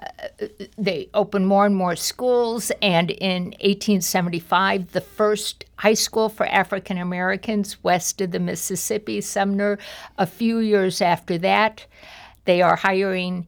they 0.76 1.08
opened 1.14 1.46
more 1.46 1.64
and 1.64 1.74
more 1.74 1.96
schools 1.96 2.70
and 2.82 3.10
in 3.10 3.44
1875 3.44 4.92
the 4.92 5.00
first 5.00 5.64
high 5.76 5.94
school 5.94 6.28
for 6.28 6.44
African 6.46 6.98
Americans 6.98 7.82
west 7.82 8.20
of 8.20 8.30
the 8.30 8.38
Mississippi 8.38 9.22
Sumner 9.22 9.78
a 10.18 10.26
few 10.26 10.58
years 10.58 11.00
after 11.00 11.38
that 11.38 11.86
they 12.44 12.60
are 12.60 12.76
hiring 12.76 13.46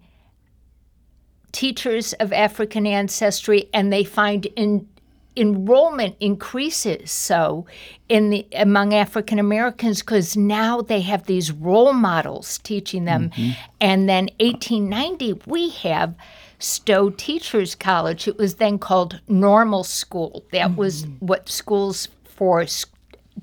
teachers 1.52 2.14
of 2.14 2.32
African 2.32 2.86
ancestry 2.86 3.68
and 3.74 3.92
they 3.92 4.04
find 4.04 4.46
in 4.56 4.88
enrollment 5.36 6.14
increases 6.20 7.10
so 7.10 7.66
in 8.08 8.30
the 8.30 8.46
among 8.54 8.92
African 8.92 9.38
Americans 9.38 10.00
because 10.00 10.36
now 10.36 10.82
they 10.82 11.00
have 11.00 11.24
these 11.24 11.50
role 11.50 11.94
models 11.94 12.58
teaching 12.58 13.06
them 13.06 13.30
mm-hmm. 13.30 13.52
and 13.80 14.08
then 14.08 14.28
1890 14.40 15.40
we 15.46 15.70
have 15.70 16.14
Stowe 16.58 17.08
Teachers 17.10 17.74
College 17.74 18.28
it 18.28 18.36
was 18.36 18.56
then 18.56 18.78
called 18.78 19.20
normal 19.26 19.84
school 19.84 20.44
that 20.52 20.68
mm-hmm. 20.68 20.76
was 20.76 21.06
what 21.20 21.48
schools 21.48 22.08
for 22.24 22.66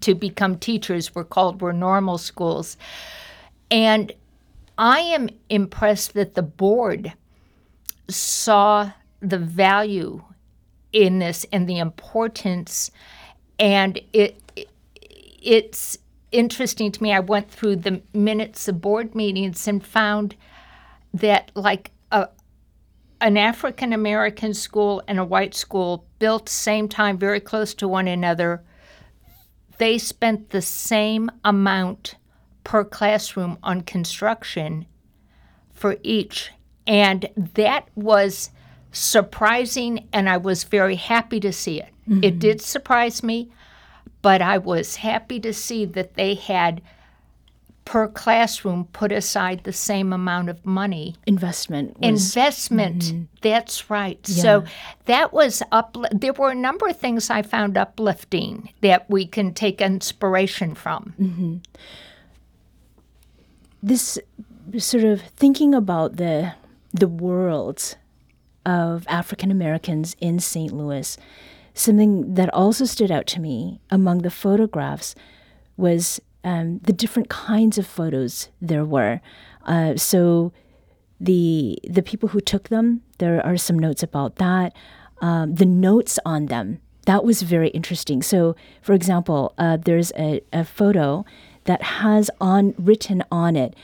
to 0.02 0.14
become 0.14 0.58
teachers 0.58 1.16
were 1.16 1.24
called 1.24 1.60
were 1.60 1.74
normal 1.74 2.20
schools 2.20 2.78
and 3.72 4.12
I 4.78 5.00
am 5.00 5.30
impressed 5.50 6.14
that 6.14 6.36
the 6.36 6.44
board 6.44 7.14
saw 8.08 8.92
the 9.22 9.38
value 9.38 10.24
in 10.92 11.20
this 11.20 11.46
and 11.52 11.68
the 11.68 11.78
importance 11.78 12.92
and 13.60 14.00
it, 14.14 14.42
it 14.56 14.70
it's 15.42 15.98
interesting 16.32 16.92
to 16.92 17.02
me 17.04 17.14
i 17.14 17.20
went 17.20 17.50
through 17.50 17.76
the 17.76 18.02
minutes 18.14 18.68
of 18.68 18.82
board 18.82 19.14
meetings 19.14 19.68
and 19.68 19.86
found 19.86 20.36
that 21.14 21.52
like 21.56 21.92
a, 22.12 22.28
an 23.22 23.38
african 23.38 23.94
american 23.94 24.54
school 24.54 25.02
and 25.08 25.20
a 25.20 25.26
white 25.26 25.54
school 25.54 26.06
built 26.18 26.50
same 26.50 26.88
time 26.88 27.18
very 27.18 27.40
close 27.40 27.74
to 27.74 27.88
one 27.88 28.08
another 28.08 28.64
they 29.80 29.98
spent 29.98 30.50
the 30.50 30.62
same 30.62 31.32
amount 31.44 32.16
per 32.64 32.84
classroom 32.84 33.58
on 33.64 33.82
construction 33.82 34.86
for 35.74 35.98
each. 36.04 36.52
And 36.86 37.28
that 37.36 37.88
was 37.96 38.52
surprising, 38.92 40.08
and 40.14 40.30
I 40.30 40.38
was 40.38 40.64
very 40.64 40.96
happy 40.96 41.40
to 41.42 41.52
see 41.52 41.80
it. 41.80 41.90
Mm-hmm. 42.08 42.24
It 42.24 42.40
did 42.40 42.62
surprise 42.62 43.24
me, 43.24 43.50
but 44.22 44.42
I 44.42 44.58
was 44.58 44.98
happy 44.98 45.40
to 45.42 45.54
see 45.54 45.86
that 45.86 46.16
they 46.16 46.36
had 46.36 46.82
per 47.90 48.08
classroom 48.08 48.88
put 48.94 49.12
aside 49.12 49.64
the 49.64 49.74
same 49.74 50.14
amount 50.14 50.48
of 50.48 50.64
money 50.64 51.16
investment 51.26 52.00
was, 52.00 52.08
investment 52.08 53.06
mm-hmm. 53.06 53.24
that's 53.42 53.90
right 53.90 54.20
yeah. 54.28 54.42
so 54.44 54.64
that 55.06 55.34
was 55.34 55.64
up 55.72 55.98
there 56.12 56.34
were 56.34 56.52
a 56.52 56.56
number 56.56 56.86
of 56.86 56.96
things 56.96 57.32
i 57.32 57.42
found 57.42 57.76
uplifting 57.76 58.70
that 58.82 59.10
we 59.10 59.26
can 59.26 59.56
take 59.56 59.82
inspiration 59.82 60.76
from 60.76 61.16
mm-hmm. 61.20 61.56
this 63.82 64.20
sort 64.78 65.04
of 65.04 65.20
thinking 65.22 65.74
about 65.74 66.18
the 66.18 66.54
the 66.94 67.08
world 67.08 67.98
of 68.66 69.06
African 69.08 69.52
Americans 69.52 70.16
in 70.20 70.40
St. 70.40 70.72
Louis, 70.72 71.18
something 71.74 72.34
that 72.34 72.54
also 72.54 72.86
stood 72.86 73.12
out 73.12 73.28
to 73.28 73.40
me 73.40 73.80
among 73.90 74.20
the 74.20 74.32
photographs 74.32 75.16
was 75.78 76.20
um, 76.44 76.80
the 76.80 76.94
different 76.94 77.30
kinds 77.30 77.78
of 77.78 77.88
photos 77.88 78.50
there 78.62 78.86
were. 78.86 79.22
Uh, 79.66 79.96
so 79.96 80.52
the 81.20 81.78
the 81.90 82.02
people 82.02 82.30
who 82.30 82.40
took 82.40 82.70
them, 82.70 83.02
there 83.18 83.46
are 83.46 83.58
some 83.58 83.78
notes 83.78 84.04
about 84.04 84.38
that. 84.38 84.74
Um, 85.22 85.56
the 85.56 85.66
notes 85.66 86.18
on 86.26 86.46
them 86.46 86.80
that 87.10 87.24
was 87.24 87.42
very 87.42 87.70
interesting. 87.70 88.22
So, 88.22 88.56
for 88.84 88.94
example, 88.94 89.56
uh, 89.58 89.78
there's 89.78 90.12
a, 90.16 90.42
a 90.54 90.64
photo 90.64 91.26
that 91.64 91.82
has 91.82 92.30
on 92.40 92.76
written 92.78 93.24
on 93.32 93.56
it, 93.56 93.76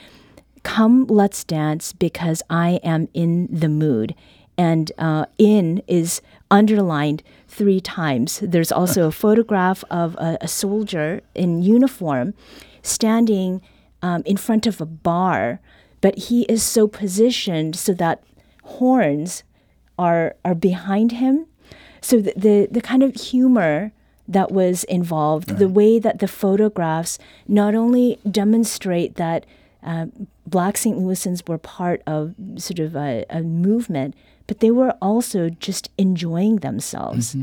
"Come, 0.62 1.06
let's 1.08 1.42
dance 1.42 1.92
because 1.92 2.40
I 2.48 2.78
am 2.84 3.08
in 3.14 3.48
the 3.50 3.68
mood," 3.68 4.14
and 4.58 4.92
uh, 4.98 5.26
"in" 5.38 5.82
is 5.86 6.20
underlined 6.50 7.22
three 7.48 7.80
times. 7.80 8.40
There's 8.42 8.72
also 8.72 9.06
a 9.06 9.12
photograph 9.12 9.84
of 9.90 10.14
a, 10.16 10.38
a 10.40 10.48
soldier 10.48 11.20
in 11.34 11.62
uniform 11.62 12.34
standing 12.82 13.60
um, 14.02 14.22
in 14.24 14.36
front 14.36 14.66
of 14.66 14.80
a 14.80 14.86
bar, 14.86 15.60
but 16.00 16.18
he 16.18 16.42
is 16.42 16.62
so 16.62 16.86
positioned 16.86 17.76
so 17.76 17.92
that 17.94 18.22
horns 18.62 19.42
are 19.98 20.34
are 20.44 20.54
behind 20.54 21.12
him. 21.12 21.46
So 22.00 22.20
the 22.20 22.32
the, 22.36 22.68
the 22.70 22.80
kind 22.80 23.02
of 23.02 23.14
humor 23.14 23.92
that 24.28 24.50
was 24.50 24.84
involved, 24.84 25.58
the 25.58 25.68
way 25.68 25.98
that 25.98 26.18
the 26.18 26.28
photographs 26.28 27.18
not 27.46 27.74
only 27.74 28.18
demonstrate 28.28 29.14
that 29.16 29.46
uh, 29.84 30.06
Black 30.46 30.76
St. 30.76 30.98
Louisans 30.98 31.48
were 31.48 31.58
part 31.58 32.02
of 32.06 32.34
sort 32.56 32.80
of 32.80 32.96
a, 32.96 33.24
a 33.30 33.42
movement, 33.42 34.14
but 34.46 34.60
they 34.60 34.70
were 34.70 34.92
also 35.02 35.48
just 35.50 35.90
enjoying 35.98 36.56
themselves. 36.56 37.36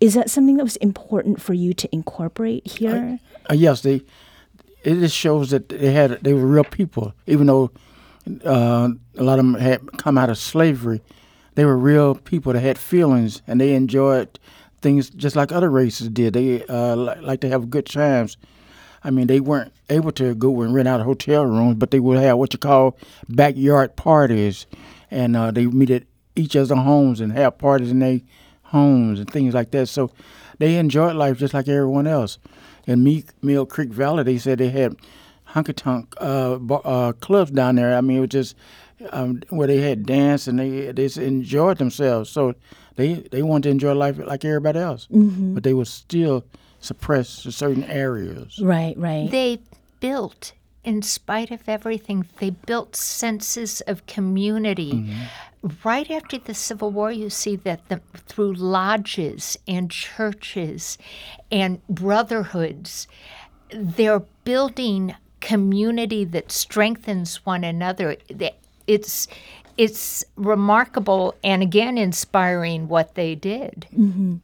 Is 0.00 0.14
that 0.14 0.30
something 0.30 0.56
that 0.56 0.64
was 0.64 0.76
important 0.76 1.40
for 1.40 1.54
you 1.54 1.72
to 1.74 1.88
incorporate 1.92 2.66
here? 2.66 3.18
Uh, 3.50 3.54
yes, 3.54 3.82
they. 3.82 4.02
It 4.84 5.00
just 5.00 5.16
shows 5.16 5.50
that 5.50 5.68
they 5.70 5.92
had 5.92 6.22
they 6.22 6.32
were 6.32 6.46
real 6.46 6.64
people, 6.64 7.12
even 7.26 7.46
though 7.48 7.70
uh, 8.44 8.90
a 9.16 9.22
lot 9.22 9.38
of 9.38 9.44
them 9.44 9.54
had 9.54 9.98
come 9.98 10.16
out 10.16 10.30
of 10.30 10.38
slavery. 10.38 11.00
They 11.56 11.64
were 11.64 11.76
real 11.76 12.14
people 12.14 12.52
that 12.52 12.60
had 12.60 12.78
feelings, 12.78 13.42
and 13.48 13.60
they 13.60 13.74
enjoyed 13.74 14.38
things 14.80 15.10
just 15.10 15.34
like 15.34 15.50
other 15.50 15.68
races 15.68 16.08
did. 16.08 16.34
They 16.34 16.64
uh, 16.66 16.94
li- 16.94 17.20
like 17.20 17.40
to 17.40 17.48
have 17.48 17.70
good 17.70 17.86
times. 17.86 18.36
I 19.02 19.10
mean, 19.10 19.26
they 19.26 19.40
weren't 19.40 19.72
able 19.90 20.12
to 20.12 20.34
go 20.34 20.60
and 20.62 20.72
rent 20.72 20.86
out 20.88 21.00
hotel 21.00 21.44
rooms, 21.44 21.74
but 21.76 21.90
they 21.90 21.98
would 22.00 22.18
have 22.18 22.38
what 22.38 22.52
you 22.52 22.58
call 22.60 22.96
backyard 23.28 23.96
parties, 23.96 24.66
and 25.10 25.36
uh, 25.36 25.50
they 25.50 25.66
meet 25.66 25.90
at 25.90 26.04
each 26.38 26.56
other's 26.56 26.70
homes 26.70 27.20
and 27.20 27.32
have 27.32 27.58
parties 27.58 27.90
in 27.90 27.98
their 27.98 28.20
homes 28.64 29.18
and 29.20 29.30
things 29.30 29.54
like 29.54 29.70
that. 29.72 29.86
So 29.88 30.10
they 30.58 30.76
enjoyed 30.76 31.16
life 31.16 31.38
just 31.38 31.54
like 31.54 31.68
everyone 31.68 32.06
else. 32.06 32.38
In 32.86 33.02
Me- 33.02 33.24
Mill 33.42 33.66
Creek 33.66 33.90
Valley, 33.90 34.22
they 34.22 34.38
said 34.38 34.58
they 34.58 34.70
had 34.70 34.96
honky 35.48 35.74
tonk 35.74 36.14
uh, 36.18 36.56
bar, 36.56 36.80
uh, 36.84 37.12
clubs 37.12 37.50
down 37.50 37.74
there. 37.76 37.96
I 37.96 38.00
mean, 38.00 38.18
it 38.18 38.20
was 38.20 38.28
just 38.30 38.56
um, 39.10 39.42
where 39.50 39.66
they 39.66 39.80
had 39.80 40.06
dance 40.06 40.46
and 40.46 40.58
they 40.58 40.86
they 40.92 41.04
just 41.04 41.18
enjoyed 41.18 41.78
themselves. 41.78 42.30
So 42.30 42.54
they 42.96 43.14
they 43.30 43.42
wanted 43.42 43.64
to 43.64 43.70
enjoy 43.70 43.92
life 43.94 44.18
like 44.18 44.44
everybody 44.44 44.78
else, 44.78 45.06
but 45.10 45.62
they 45.64 45.74
were 45.74 45.84
still 45.84 46.44
suppress 46.80 47.28
certain 47.28 47.84
areas. 47.84 48.58
Right, 48.62 48.96
right. 48.96 49.30
They 49.30 49.58
built, 50.00 50.52
in 50.84 51.02
spite 51.02 51.50
of 51.50 51.68
everything, 51.68 52.24
they 52.38 52.50
built 52.50 52.96
senses 52.96 53.80
of 53.82 54.06
community. 54.06 55.04
Right 55.84 56.10
after 56.10 56.38
the 56.38 56.54
Civil 56.54 56.90
War, 56.90 57.10
you 57.10 57.30
see 57.30 57.56
that 57.56 57.88
the, 57.88 58.00
through 58.26 58.54
lodges 58.54 59.58
and 59.66 59.90
churches 59.90 60.98
and 61.50 61.84
brotherhoods, 61.88 63.08
they're 63.72 64.20
building 64.44 65.14
community 65.40 66.24
that 66.24 66.52
strengthens 66.52 67.44
one 67.44 67.64
another. 67.64 68.16
It's 68.86 69.28
it's 69.76 70.24
remarkable 70.36 71.36
and 71.44 71.62
again 71.62 71.96
inspiring 71.96 72.88
what 72.88 73.14
they 73.14 73.34
did. 73.34 73.86
Mm-hmm. 73.96 74.36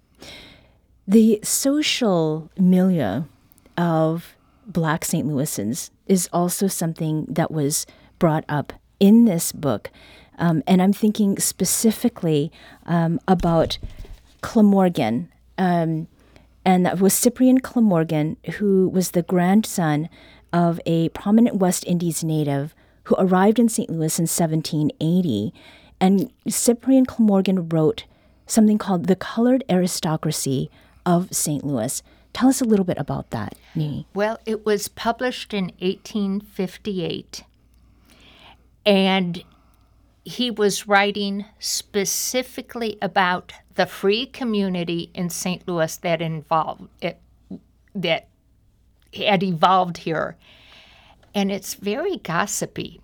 The 1.06 1.40
social 1.42 2.50
milieu 2.56 3.24
of 3.76 4.36
Black 4.66 5.04
St. 5.04 5.26
Louisans 5.26 5.90
is 6.06 6.28
also 6.32 6.66
something 6.66 7.26
that 7.28 7.50
was 7.50 7.86
brought 8.18 8.44
up 8.48 8.72
in 9.00 9.24
this 9.24 9.52
book. 9.52 9.90
Um, 10.38 10.62
and 10.66 10.82
I'm 10.82 10.92
thinking 10.92 11.38
specifically 11.38 12.50
um, 12.86 13.20
about 13.28 13.78
Clamorgan. 14.40 15.30
Um, 15.58 16.08
and 16.64 16.86
that 16.86 17.00
was 17.00 17.12
Cyprian 17.14 17.60
Clamorgan, 17.60 18.36
who 18.54 18.88
was 18.88 19.10
the 19.10 19.22
grandson 19.22 20.08
of 20.52 20.80
a 20.86 21.08
prominent 21.10 21.56
West 21.56 21.84
Indies 21.86 22.24
native 22.24 22.74
who 23.04 23.16
arrived 23.18 23.58
in 23.58 23.68
St. 23.68 23.90
Louis 23.90 24.18
in 24.18 24.24
1780. 24.24 25.52
And 26.00 26.32
Cyprian 26.48 27.06
Clamorgan 27.06 27.68
wrote 27.68 28.04
something 28.46 28.78
called 28.78 29.06
The 29.06 29.16
Colored 29.16 29.64
Aristocracy 29.68 30.70
of 31.06 31.34
St. 31.34 31.64
Louis. 31.64 32.02
Tell 32.32 32.48
us 32.48 32.60
a 32.60 32.64
little 32.64 32.84
bit 32.84 32.98
about 32.98 33.30
that, 33.30 33.54
Nini. 33.74 34.06
Well, 34.12 34.38
it 34.44 34.66
was 34.66 34.88
published 34.88 35.54
in 35.54 35.66
1858, 35.78 37.44
and 38.84 39.44
he 40.24 40.50
was 40.50 40.88
writing 40.88 41.44
specifically 41.58 42.96
about 43.02 43.52
the 43.74 43.86
free 43.86 44.26
community 44.26 45.10
in 45.14 45.28
St. 45.28 45.66
Louis 45.68 45.96
that 45.98 46.22
involved 46.22 46.88
it, 47.02 47.20
that 47.94 48.28
had 49.14 49.42
evolved 49.42 49.98
here, 49.98 50.36
and 51.34 51.52
it's 51.52 51.74
very 51.74 52.16
gossipy. 52.18 53.00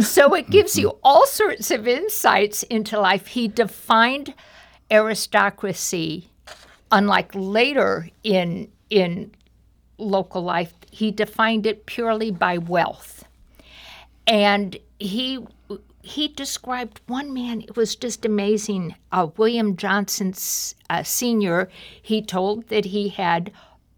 so 0.00 0.34
it 0.34 0.50
gives 0.50 0.78
you 0.78 0.88
mm-hmm. 0.88 0.98
all 1.02 1.26
sorts 1.26 1.70
of 1.70 1.86
insights 1.86 2.62
into 2.64 2.98
life. 2.98 3.28
He 3.28 3.48
defined 3.48 4.34
aristocracy, 4.90 6.28
unlike 6.90 7.30
later 7.34 8.08
in 8.22 8.70
in 8.90 9.32
local 9.98 10.42
life, 10.42 10.74
he 10.90 11.10
defined 11.10 11.66
it 11.66 11.86
purely 11.86 12.30
by 12.30 12.58
wealth. 12.58 13.24
And 14.26 14.76
he 14.98 15.44
he 16.04 16.28
described 16.28 17.00
one 17.06 17.32
man. 17.32 17.62
It 17.62 17.76
was 17.76 17.96
just 17.96 18.24
amazing. 18.24 18.94
Uh, 19.10 19.28
William 19.36 19.76
Johnson 19.76 20.34
uh, 20.90 21.02
Senior. 21.02 21.68
He 22.00 22.20
told 22.20 22.68
that 22.68 22.86
he 22.86 23.08
had 23.08 23.50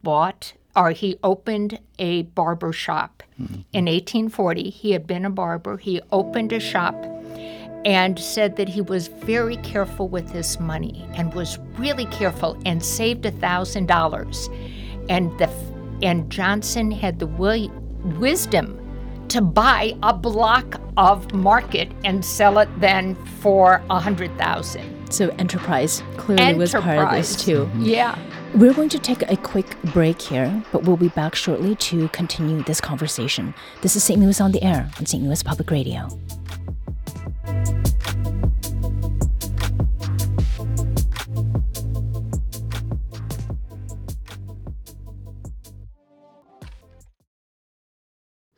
bought 0.02 0.52
or 0.76 0.90
he 0.90 1.18
opened 1.24 1.78
a 1.98 2.22
barber 2.22 2.72
shop 2.72 3.22
in 3.38 3.86
1840. 3.86 4.70
He 4.70 4.92
had 4.92 5.06
been 5.06 5.24
a 5.24 5.30
barber. 5.30 5.78
He 5.78 6.00
opened 6.12 6.52
a 6.52 6.60
shop 6.60 6.94
and 7.84 8.18
said 8.18 8.56
that 8.56 8.68
he 8.68 8.80
was 8.82 9.08
very 9.08 9.56
careful 9.58 10.08
with 10.08 10.30
his 10.30 10.60
money 10.60 11.06
and 11.14 11.32
was 11.34 11.58
really 11.78 12.06
careful 12.06 12.60
and 12.66 12.84
saved 12.84 13.24
a 13.24 13.30
thousand 13.30 13.86
dollars 13.86 14.48
and 15.08 15.36
the 15.38 15.48
and 16.02 16.30
Johnson 16.30 16.90
had 16.90 17.18
the 17.20 17.26
wi- 17.26 17.70
wisdom 18.18 18.78
to 19.28 19.40
buy 19.40 19.94
a 20.02 20.12
block 20.12 20.80
of 20.96 21.32
market 21.34 21.90
and 22.04 22.24
sell 22.24 22.58
it 22.58 22.68
then 22.80 23.14
for 23.40 23.82
a 23.90 23.98
hundred 24.00 24.36
thousand. 24.38 25.12
So 25.12 25.28
enterprise 25.38 26.02
clearly 26.16 26.54
was 26.54 26.72
part 26.72 26.86
of 26.86 27.10
this 27.12 27.32
Enterprise. 27.34 27.36
too. 27.44 27.64
Mm-hmm. 27.66 27.82
Yeah. 27.82 28.18
We're 28.54 28.74
going 28.74 28.88
to 28.90 28.98
take 28.98 29.22
a 29.30 29.36
quick 29.36 29.76
break 29.92 30.20
here, 30.22 30.62
but 30.72 30.84
we'll 30.84 30.96
be 30.96 31.08
back 31.08 31.34
shortly 31.34 31.74
to 31.76 32.08
continue 32.08 32.62
this 32.62 32.80
conversation. 32.80 33.54
This 33.82 33.96
is 33.96 34.04
St. 34.04 34.18
Louis 34.18 34.40
on 34.40 34.52
the 34.52 34.62
Air 34.62 34.88
on 34.98 35.06
St. 35.06 35.22
Louis 35.22 35.42
Public 35.42 35.70
Radio. 35.70 36.08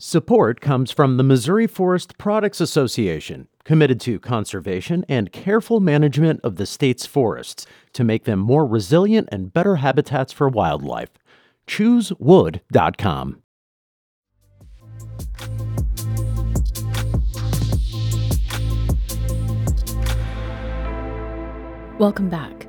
Support 0.08 0.62
comes 0.62 0.90
from 0.90 1.18
the 1.18 1.22
Missouri 1.22 1.66
Forest 1.66 2.16
Products 2.16 2.62
Association, 2.62 3.46
committed 3.64 4.00
to 4.00 4.18
conservation 4.18 5.04
and 5.06 5.30
careful 5.30 5.80
management 5.80 6.40
of 6.42 6.56
the 6.56 6.64
state's 6.64 7.04
forests 7.04 7.66
to 7.92 8.04
make 8.04 8.24
them 8.24 8.38
more 8.38 8.66
resilient 8.66 9.28
and 9.30 9.52
better 9.52 9.76
habitats 9.76 10.32
for 10.32 10.48
wildlife. 10.48 11.10
ChooseWood.com. 11.66 13.42
Welcome 21.98 22.30
back. 22.30 22.66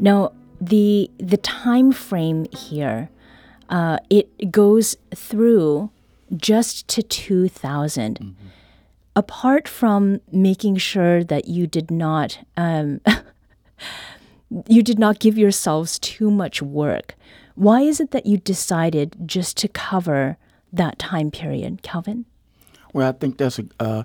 Now, 0.00 0.32
the 0.60 1.08
the 1.18 1.36
time 1.36 1.92
frame 1.92 2.46
here, 2.50 3.08
uh, 3.74 3.98
it 4.08 4.52
goes 4.52 4.96
through 5.16 5.90
just 6.36 6.86
to 6.86 7.02
2000. 7.02 8.36
Apart 9.16 9.66
from 9.66 10.20
making 10.30 10.76
sure 10.76 11.24
that 11.24 11.48
you 11.48 11.66
did 11.66 11.90
not 11.90 12.38
um, 12.56 13.00
you 14.68 14.80
did 14.82 14.98
not 14.98 15.18
give 15.18 15.36
yourselves 15.36 15.98
too 15.98 16.30
much 16.30 16.62
work, 16.62 17.16
why 17.56 17.80
is 17.80 17.98
it 17.98 18.12
that 18.12 18.26
you 18.26 18.38
decided 18.38 19.16
just 19.26 19.56
to 19.56 19.68
cover 19.68 20.36
that 20.72 21.00
time 21.00 21.32
period, 21.32 21.82
Calvin? 21.82 22.26
Well, 22.92 23.08
I 23.08 23.12
think 23.12 23.38
that's 23.38 23.58
a 23.58 23.64
uh, 23.80 24.02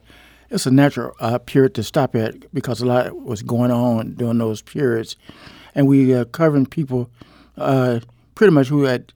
it's 0.50 0.66
a 0.66 0.72
natural 0.72 1.14
uh, 1.20 1.38
period 1.38 1.76
to 1.76 1.84
stop 1.84 2.16
at 2.16 2.52
because 2.52 2.82
a 2.82 2.88
lot 2.88 3.22
was 3.22 3.44
going 3.44 3.70
on 3.70 4.16
during 4.16 4.40
those 4.40 4.64
periods. 4.64 5.16
and 5.76 5.88
we 5.88 6.16
uh, 6.16 6.26
covering 6.26 6.66
people 6.66 7.08
uh, 7.58 8.00
pretty 8.34 8.52
much 8.52 8.70
who 8.70 8.84
had 8.84 9.14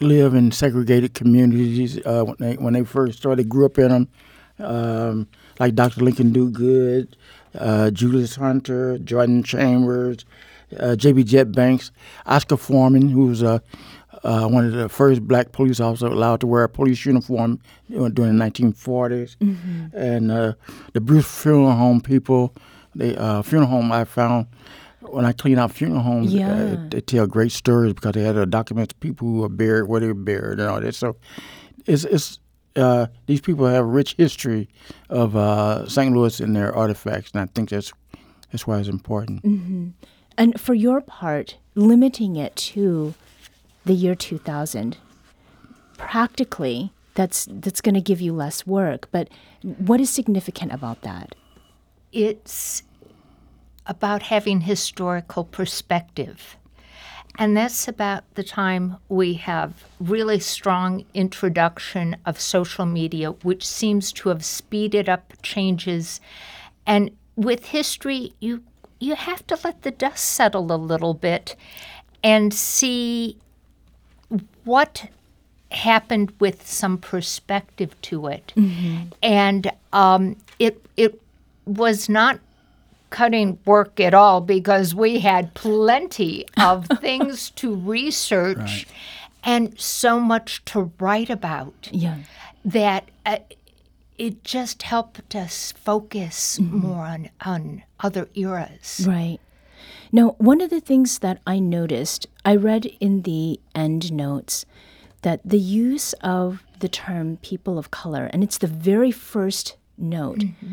live 0.00 0.34
in 0.34 0.52
segregated 0.52 1.14
communities 1.14 1.98
uh, 2.04 2.24
when 2.24 2.36
they 2.38 2.54
when 2.56 2.74
they 2.74 2.84
first 2.84 3.18
started, 3.18 3.48
grew 3.48 3.66
up 3.66 3.78
in 3.78 3.88
them, 3.88 4.08
um, 4.58 5.28
like 5.58 5.74
Dr. 5.74 6.02
Lincoln 6.02 6.32
Duguid, 6.32 7.08
uh, 7.58 7.90
Julius 7.90 8.36
Hunter, 8.36 8.98
Jordan 8.98 9.42
Chambers, 9.42 10.24
uh, 10.78 10.96
J.B. 10.96 11.24
Jet 11.24 11.52
Banks, 11.52 11.90
Oscar 12.26 12.56
Foreman, 12.56 13.08
who 13.08 13.26
was 13.26 13.42
uh, 13.42 13.58
uh, 14.22 14.46
one 14.48 14.64
of 14.64 14.72
the 14.72 14.88
first 14.88 15.26
black 15.26 15.52
police 15.52 15.80
officers 15.80 16.10
allowed 16.10 16.40
to 16.40 16.46
wear 16.46 16.64
a 16.64 16.68
police 16.68 17.04
uniform 17.04 17.60
during 17.88 18.14
the 18.38 18.44
1940s, 18.44 19.36
mm-hmm. 19.36 19.96
and 19.96 20.30
uh, 20.30 20.54
the 20.92 21.00
Bruce 21.00 21.26
Funeral 21.42 21.72
Home 21.72 22.00
people. 22.00 22.54
The 22.96 23.20
uh, 23.20 23.42
funeral 23.42 23.68
home 23.70 23.90
I 23.90 24.04
found 24.04 24.46
when 25.08 25.24
I 25.24 25.32
clean 25.32 25.58
out 25.58 25.72
funeral 25.72 26.02
homes, 26.02 26.34
uh, 26.34 26.36
yeah. 26.36 26.76
they 26.90 27.00
tell 27.00 27.26
great 27.26 27.52
stories 27.52 27.94
because 27.94 28.12
they 28.12 28.22
had 28.22 28.34
to 28.34 28.46
document 28.46 28.98
people 29.00 29.28
who 29.28 29.40
were 29.40 29.48
buried, 29.48 29.88
where 29.88 30.00
they 30.00 30.06
were 30.06 30.14
buried, 30.14 30.60
and 30.60 30.68
all 30.68 30.80
that. 30.80 30.94
So, 30.94 31.16
it's 31.86 32.04
it's 32.04 32.38
uh, 32.76 33.06
these 33.26 33.40
people 33.40 33.66
have 33.66 33.84
a 33.84 33.86
rich 33.86 34.14
history 34.16 34.68
of 35.08 35.36
uh, 35.36 35.88
St. 35.88 36.14
Louis 36.14 36.40
and 36.40 36.54
their 36.56 36.74
artifacts, 36.74 37.30
and 37.32 37.42
I 37.42 37.46
think 37.54 37.70
that's 37.70 37.92
that's 38.50 38.66
why 38.66 38.78
it's 38.78 38.88
important. 38.88 39.42
Mm-hmm. 39.42 39.88
And 40.36 40.60
for 40.60 40.74
your 40.74 41.00
part, 41.00 41.56
limiting 41.74 42.36
it 42.36 42.56
to 42.56 43.14
the 43.84 43.94
year 43.94 44.14
2000, 44.14 44.96
practically, 45.96 46.92
that's 47.14 47.46
that's 47.50 47.80
going 47.80 47.94
to 47.94 48.00
give 48.00 48.20
you 48.20 48.32
less 48.32 48.66
work. 48.66 49.08
But 49.12 49.28
what 49.62 50.00
is 50.00 50.10
significant 50.10 50.72
about 50.72 51.02
that? 51.02 51.34
It's 52.12 52.82
about 53.86 54.22
having 54.22 54.62
historical 54.62 55.44
perspective. 55.44 56.56
And 57.36 57.56
that's 57.56 57.88
about 57.88 58.22
the 58.34 58.44
time 58.44 58.96
we 59.08 59.34
have 59.34 59.84
really 59.98 60.38
strong 60.38 61.04
introduction 61.14 62.16
of 62.24 62.40
social 62.40 62.86
media, 62.86 63.32
which 63.32 63.66
seems 63.66 64.12
to 64.12 64.28
have 64.28 64.44
speeded 64.44 65.08
up 65.08 65.32
changes. 65.42 66.20
And 66.86 67.10
with 67.34 67.66
history, 67.66 68.34
you 68.40 68.62
you 69.00 69.16
have 69.16 69.46
to 69.48 69.58
let 69.64 69.82
the 69.82 69.90
dust 69.90 70.24
settle 70.24 70.72
a 70.72 70.76
little 70.76 71.14
bit 71.14 71.56
and 72.22 72.54
see 72.54 73.36
what 74.64 75.10
happened 75.72 76.32
with 76.38 76.66
some 76.66 76.96
perspective 76.98 78.00
to 78.02 78.28
it. 78.28 78.52
Mm-hmm. 78.56 79.08
And 79.22 79.72
um, 79.92 80.36
it 80.58 80.84
it 80.96 81.20
was 81.66 82.08
not 82.08 82.38
cutting 83.14 83.56
work 83.64 84.00
at 84.00 84.12
all 84.12 84.40
because 84.40 84.92
we 84.92 85.20
had 85.20 85.54
plenty 85.54 86.44
of 86.60 86.84
things 87.00 87.50
to 87.50 87.72
research 87.72 88.56
right. 88.58 88.84
and 89.44 89.78
so 89.78 90.18
much 90.18 90.64
to 90.64 90.90
write 90.98 91.30
about 91.30 91.88
yeah. 91.92 92.18
that 92.64 93.08
uh, 93.24 93.36
it 94.18 94.42
just 94.42 94.82
helped 94.82 95.36
us 95.36 95.70
focus 95.70 96.58
mm-hmm. 96.58 96.78
more 96.78 97.04
on, 97.04 97.30
on 97.44 97.84
other 98.00 98.28
eras. 98.34 99.04
Right. 99.06 99.38
Now, 100.10 100.34
one 100.38 100.60
of 100.60 100.70
the 100.70 100.80
things 100.80 101.20
that 101.20 101.40
I 101.46 101.60
noticed, 101.60 102.26
I 102.44 102.56
read 102.56 102.86
in 102.98 103.22
the 103.22 103.60
end 103.76 104.12
notes 104.12 104.66
that 105.22 105.40
the 105.44 105.60
use 105.60 106.14
of 106.14 106.64
the 106.80 106.88
term 106.88 107.36
people 107.42 107.78
of 107.78 107.92
color, 107.92 108.28
and 108.32 108.42
it's 108.42 108.58
the 108.58 108.66
very 108.66 109.12
first 109.12 109.76
note, 109.96 110.40
mm-hmm. 110.40 110.72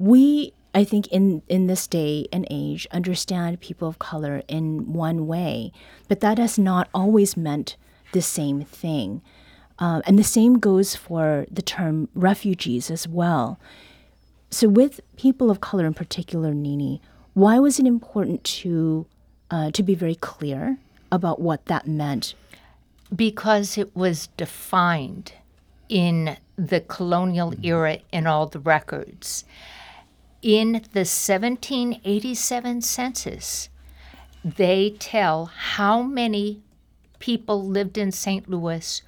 we 0.00 0.52
I 0.74 0.84
think 0.84 1.06
in, 1.08 1.42
in 1.48 1.66
this 1.66 1.86
day 1.86 2.26
and 2.32 2.46
age, 2.50 2.86
understand 2.90 3.60
people 3.60 3.88
of 3.88 3.98
color 3.98 4.42
in 4.48 4.92
one 4.92 5.26
way, 5.26 5.72
but 6.08 6.20
that 6.20 6.38
has 6.38 6.58
not 6.58 6.88
always 6.92 7.36
meant 7.36 7.76
the 8.12 8.22
same 8.22 8.62
thing. 8.62 9.22
Um, 9.78 10.02
and 10.06 10.18
the 10.18 10.24
same 10.24 10.58
goes 10.58 10.94
for 10.96 11.46
the 11.50 11.62
term 11.62 12.08
refugees 12.14 12.90
as 12.90 13.06
well. 13.06 13.58
So, 14.50 14.68
with 14.68 15.00
people 15.16 15.50
of 15.50 15.60
color 15.60 15.86
in 15.86 15.94
particular, 15.94 16.54
Nini, 16.54 17.00
why 17.34 17.58
was 17.58 17.78
it 17.78 17.86
important 17.86 18.42
to 18.44 19.06
uh, 19.50 19.70
to 19.70 19.82
be 19.82 19.94
very 19.94 20.14
clear 20.14 20.78
about 21.12 21.40
what 21.40 21.66
that 21.66 21.86
meant? 21.86 22.34
Because 23.14 23.78
it 23.78 23.94
was 23.94 24.28
defined 24.36 25.32
in 25.88 26.36
the 26.56 26.80
colonial 26.80 27.54
era 27.62 27.98
in 28.12 28.26
all 28.26 28.46
the 28.46 28.58
records 28.58 29.44
in 30.42 30.72
the 30.92 31.04
1787 31.04 32.80
census, 32.82 33.68
they 34.44 34.90
tell 34.98 35.46
how 35.46 36.02
many 36.02 36.60
people 37.18 37.66
lived 37.66 37.98
in 37.98 38.12
St. 38.12 38.48
Louis 38.48 39.02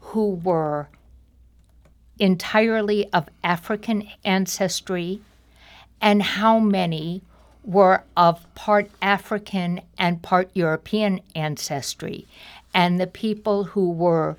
who 0.00 0.34
were 0.34 0.88
entirely 2.18 3.10
of 3.12 3.28
African 3.42 4.08
ancestry 4.24 5.20
and 6.00 6.22
how 6.22 6.58
many 6.58 7.22
were 7.64 8.04
of 8.16 8.46
part 8.54 8.90
African 9.00 9.80
and 9.96 10.22
part 10.22 10.50
European 10.52 11.20
ancestry. 11.34 12.26
And 12.74 13.00
the 13.00 13.06
people 13.06 13.64
who 13.64 13.90
were 13.90 14.36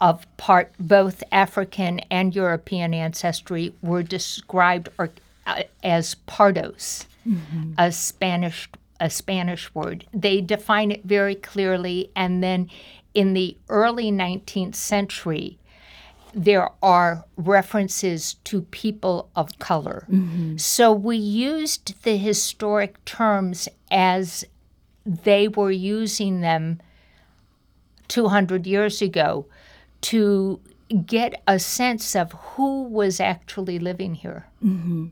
of 0.00 0.26
part 0.36 0.72
both 0.80 1.22
African 1.30 2.00
and 2.10 2.34
European 2.34 2.94
ancestry 2.94 3.74
were 3.82 4.02
described 4.02 4.88
or 4.98 5.10
as 5.82 6.16
pardos, 6.26 7.06
mm-hmm. 7.26 7.72
a 7.78 7.92
Spanish 7.92 8.68
a 9.00 9.10
Spanish 9.10 9.74
word. 9.74 10.06
They 10.12 10.40
define 10.40 10.90
it 10.92 11.04
very 11.04 11.34
clearly, 11.34 12.10
and 12.14 12.42
then 12.42 12.70
in 13.12 13.34
the 13.34 13.56
early 13.68 14.10
19th 14.10 14.76
century, 14.76 15.58
there 16.32 16.70
are 16.82 17.24
references 17.36 18.34
to 18.44 18.62
people 18.62 19.30
of 19.36 19.58
color. 19.58 20.06
Mm-hmm. 20.10 20.56
So 20.56 20.92
we 20.92 21.16
used 21.16 22.02
the 22.02 22.16
historic 22.16 23.04
terms 23.04 23.68
as 23.90 24.44
they 25.04 25.48
were 25.48 25.70
using 25.70 26.40
them 26.40 26.80
200 28.08 28.66
years 28.66 29.00
ago 29.00 29.46
to 30.02 30.60
get 31.06 31.42
a 31.46 31.58
sense 31.58 32.14
of 32.14 32.32
who 32.32 32.82
was 32.82 33.20
actually 33.20 33.78
living 33.78 34.14
here. 34.14 34.46
Mm-hmm. 34.62 35.06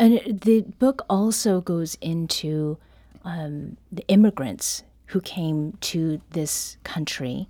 And 0.00 0.40
the 0.40 0.62
book 0.78 1.04
also 1.10 1.60
goes 1.60 1.98
into 2.00 2.78
um, 3.22 3.76
the 3.92 4.02
immigrants 4.08 4.82
who 5.08 5.20
came 5.20 5.76
to 5.82 6.22
this 6.30 6.78
country, 6.84 7.46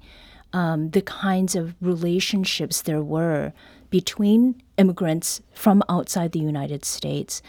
um, 0.52 0.90
the 0.90 1.02
kinds 1.02 1.54
of 1.54 1.76
relationships 1.80 2.82
there 2.82 3.04
were 3.04 3.52
between 3.88 4.60
immigrants 4.78 5.40
from 5.52 5.84
outside 5.88 6.32
the 6.32 6.40
United 6.40 6.84
States 6.84 7.40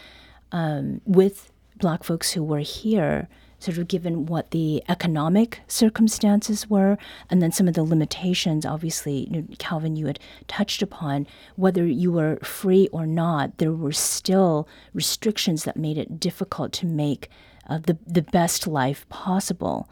um, 0.52 1.00
with 1.04 1.50
black 1.80 2.04
folks 2.04 2.30
who 2.30 2.44
were 2.44 2.60
here 2.60 3.28
sort 3.62 3.78
of 3.78 3.86
given 3.86 4.26
what 4.26 4.50
the 4.50 4.82
economic 4.88 5.60
circumstances 5.68 6.68
were, 6.68 6.98
and 7.30 7.40
then 7.40 7.52
some 7.52 7.68
of 7.68 7.74
the 7.74 7.84
limitations. 7.84 8.66
Obviously, 8.66 9.44
Calvin, 9.58 9.94
you 9.94 10.06
had 10.06 10.18
touched 10.48 10.82
upon 10.82 11.28
whether 11.54 11.86
you 11.86 12.10
were 12.10 12.38
free 12.42 12.88
or 12.92 13.06
not, 13.06 13.58
there 13.58 13.72
were 13.72 13.92
still 13.92 14.66
restrictions 14.92 15.62
that 15.62 15.76
made 15.76 15.96
it 15.96 16.18
difficult 16.18 16.72
to 16.72 16.86
make 16.86 17.28
uh, 17.68 17.78
the 17.78 17.96
the 18.04 18.22
best 18.22 18.66
life 18.66 19.08
possible. 19.08 19.88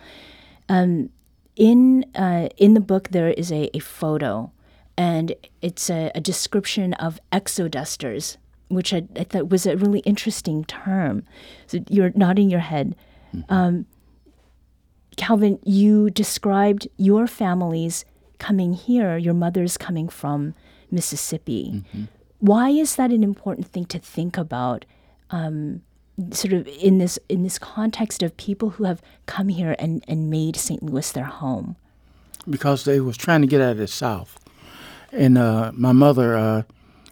Um, 0.69 1.11
in 1.55 2.05
uh, 2.17 2.49
in 2.57 2.75
the 2.75 2.81
book, 2.81 3.11
there 3.11 3.29
is 3.29 3.53
a, 3.53 3.71
a 3.77 3.79
photo, 3.79 4.51
and 4.97 5.35
it's 5.63 5.89
a, 5.91 6.11
a 6.15 6.21
description 6.21 6.95
of 6.95 7.21
exodusters, 7.31 8.37
which 8.69 8.93
I, 8.93 9.05
I, 9.17 9.25
thought 9.25 9.49
was 9.49 9.67
a 9.67 9.77
really 9.77 10.01
interesting 10.01 10.65
term. 10.65 11.25
So 11.69 11.79
you're 11.89 12.13
nodding 12.17 12.51
your 12.51 12.61
head. 12.61 12.97
Mm-hmm. 13.35 13.53
Um, 13.53 13.87
Calvin, 15.17 15.59
you 15.65 16.11
described 16.11 16.89
your 16.97 17.27
family's 17.27 18.05
coming 18.39 18.73
here, 18.73 19.17
your 19.17 19.35
mother's 19.35 19.77
coming 19.77 20.09
from 20.09 20.55
Mississippi. 20.91 21.73
Mm-hmm. 21.75 22.05
Why 22.39 22.71
is 22.71 22.97
that 22.97 23.11
an 23.11 23.23
important 23.23 23.67
thing 23.67 23.85
to 23.87 23.99
think 23.99 24.39
about? 24.39 24.85
Um, 25.31 25.83
sort 26.33 26.53
of 26.53 26.67
in 26.67 26.99
this 26.99 27.19
in 27.29 27.43
this 27.43 27.59
context 27.59 28.23
of 28.23 28.37
people 28.37 28.71
who 28.71 28.85
have 28.85 29.01
come 29.27 29.49
here 29.49 29.75
and, 29.79 30.05
and 30.09 30.31
made 30.31 30.57
St. 30.57 30.83
Louis 30.83 31.13
their 31.13 31.25
home? 31.25 31.77
Because 32.49 32.85
they 32.85 33.01
was 33.01 33.17
trying 33.17 33.43
to 33.43 33.47
get 33.47 33.61
out 33.61 33.73
of 33.73 33.79
the 33.79 33.87
South. 33.87 34.39
And 35.13 35.37
uh, 35.37 35.73
my 35.75 35.93
mother 35.93 36.37
uh, 36.37 36.63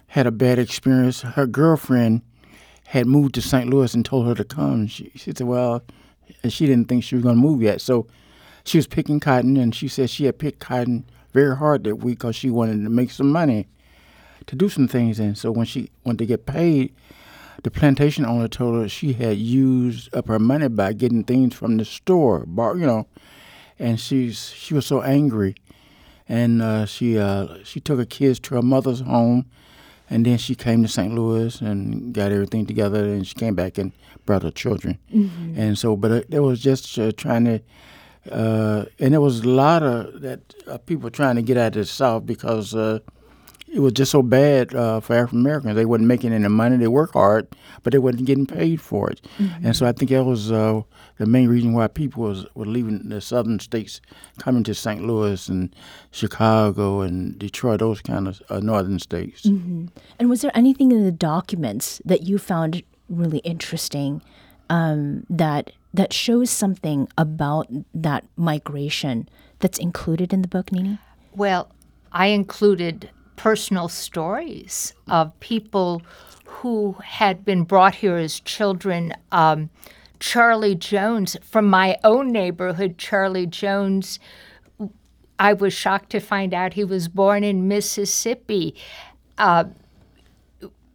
had 0.09 0.27
a 0.27 0.31
bad 0.31 0.59
experience. 0.59 1.23
Her 1.23 1.47
girlfriend 1.47 2.23
had 2.87 3.07
moved 3.07 3.35
to 3.35 3.43
St. 3.43 3.69
Louis 3.69 3.93
and 3.93 4.05
told 4.05 4.27
her 4.27 4.35
to 4.35 4.45
come. 4.45 4.87
She, 4.87 5.11
she 5.15 5.33
said, 5.33 5.47
well, 5.47 5.83
and 6.43 6.53
she 6.53 6.67
didn't 6.67 6.89
think 6.89 7.05
she 7.05 7.15
was 7.15 7.25
going 7.25 7.37
to 7.37 7.41
move 7.41 7.63
yet. 7.63 7.81
So 7.81 8.07
she 8.65 8.79
was 8.79 8.87
picking 8.87 9.21
cotton, 9.21 9.57
and 9.57 9.75
she 9.75 9.89
said 9.89 10.11
she 10.11 10.25
had 10.25 10.39
picked 10.39 10.61
cotton 10.61 11.05
very 11.33 11.57
hard 11.57 11.85
that 11.85 11.97
week 11.97 12.19
because 12.19 12.37
she 12.37 12.51
wanted 12.51 12.83
to 12.85 12.91
make 12.91 13.11
some 13.11 13.31
money 13.31 13.67
to 14.47 14.57
do 14.57 14.69
some 14.69 14.89
things. 14.89 15.19
And 15.19 15.37
so 15.37 15.51
when 15.51 15.67
she 15.67 15.91
wanted 16.05 16.19
to 16.19 16.27
get 16.27 16.47
paid, 16.47 16.95
the 17.63 17.71
plantation 17.71 18.25
owner 18.25 18.49
told 18.49 18.81
her 18.81 18.89
she 18.89 19.13
had 19.15 19.37
used 19.37 20.15
up 20.15 20.29
her 20.29 20.39
money 20.39 20.69
by 20.69 20.93
getting 20.93 21.25
things 21.25 21.55
from 21.55 21.77
the 21.77 21.85
store, 21.85 22.45
bar, 22.47 22.77
you 22.77 22.87
know, 22.87 23.07
and 23.79 23.99
she's 23.99 24.51
she 24.51 24.75
was 24.75 24.87
so 24.87 25.03
angry, 25.03 25.55
and 26.29 26.63
uh, 26.63 26.87
she 26.87 27.19
uh, 27.19 27.59
she 27.65 27.81
took 27.81 27.99
her 27.99 28.05
kids 28.05 28.39
to 28.41 28.55
her 28.55 28.63
mother's 28.63 29.01
home, 29.01 29.47
and 30.11 30.25
then 30.25 30.39
she 30.39 30.55
came 30.55 30.83
to 30.83 30.89
St. 30.89 31.15
Louis 31.15 31.61
and 31.61 32.13
got 32.13 32.33
everything 32.33 32.67
together, 32.67 33.05
and 33.05 33.27
she 33.27 33.35
came 33.35 33.55
back 33.55 33.79
and 33.79 33.93
brought 34.27 34.43
her 34.43 34.51
children, 34.51 34.99
mm-hmm. 35.13 35.59
and 35.59 35.79
so 35.79 35.97
but 35.97 36.11
it, 36.11 36.27
it 36.31 36.41
was 36.41 36.61
just 36.61 36.99
uh, 36.99 37.13
trying 37.13 37.45
to. 37.45 37.61
Uh, 38.31 38.85
and 38.99 39.15
there 39.15 39.23
was 39.23 39.41
a 39.41 39.49
lot 39.49 39.83
of 39.83 40.21
that 40.21 40.55
uh, 40.67 40.77
people 40.77 41.09
trying 41.09 41.37
to 41.37 41.41
get 41.41 41.57
out 41.57 41.69
of 41.69 41.75
the 41.75 41.85
South 41.87 42.27
because 42.27 42.75
uh, 42.75 42.99
it 43.79 43.81
was 43.81 43.93
just 43.93 44.11
so 44.11 44.23
bad 44.23 44.75
uh, 44.75 44.99
for 44.99 45.15
African 45.15 45.39
Americans. 45.39 45.77
They 45.77 45.85
wasn't 45.85 46.09
making 46.09 46.33
any 46.33 46.49
money. 46.49 46.77
They 46.77 46.89
work 46.89 47.13
hard, 47.13 47.47
but 47.85 47.93
they 47.93 48.01
wasn't 48.01 48.25
getting 48.25 48.45
paid 48.45 48.81
for 48.81 49.09
it. 49.09 49.25
Mm-hmm. 49.39 49.67
And 49.67 49.77
so 49.77 49.87
I 49.87 49.93
think 49.93 50.11
that 50.11 50.25
was 50.25 50.51
uh, 50.51 50.83
the 51.19 51.27
main 51.27 51.49
reason 51.49 51.75
why 51.75 51.87
people 51.87 52.25
was 52.25 52.45
were 52.57 52.67
leaving 52.67 53.09
the 53.09 53.21
southern 53.21 53.61
states, 53.61 54.01
coming 54.41 54.65
to 54.65 54.75
St. 54.75 55.07
Louis 55.07 55.49
and 55.49 55.77
Chicago 56.11 57.03
and 57.03 57.39
Detroit, 57.39 57.79
those 57.79 58.01
kind 58.01 58.27
of 58.27 58.43
uh, 58.51 58.59
northern 58.59 58.99
states. 58.99 59.43
Mm-hmm. 59.43 59.87
And 60.19 60.29
was 60.29 60.41
there 60.41 60.51
anything 60.57 60.91
in 60.91 61.05
the 61.05 61.13
documents 61.13 62.03
that 62.05 62.23
you 62.25 62.37
found 62.37 62.83
really 63.09 63.39
interesting 63.39 64.23
um, 64.71 65.25
that 65.31 65.71
that 65.95 66.13
shows 66.13 66.51
something 66.51 67.09
about 67.17 67.69
that 67.95 68.25
migration 68.37 69.29
that's 69.61 69.79
included 69.79 70.33
in 70.33 70.43
the 70.43 70.49
book, 70.49 70.73
Nini? 70.73 70.99
Well, 71.33 71.71
I 72.11 72.27
included 72.27 73.11
personal 73.39 73.89
stories 73.89 74.93
of 75.09 75.39
people 75.41 76.03
who 76.45 76.97
had 77.05 77.45
been 77.45 77.63
brought 77.63 77.95
here 77.95 78.17
as 78.17 78.41
children. 78.41 79.15
Um, 79.33 79.71
Charlie 80.21 80.75
Jones 80.75 81.37
from 81.41 81.67
my 81.67 81.97
own 82.03 82.33
neighborhood, 82.33 82.99
Charlie 82.99 83.47
Jones. 83.47 84.19
I 85.39 85.53
was 85.53 85.73
shocked 85.73 86.11
to 86.11 86.21
find 86.21 86.53
out 86.53 86.75
he 86.75 86.85
was 86.85 87.07
born 87.07 87.45
in 87.45 87.69
Mississippi. 87.69 88.75
Uh, 89.39 89.65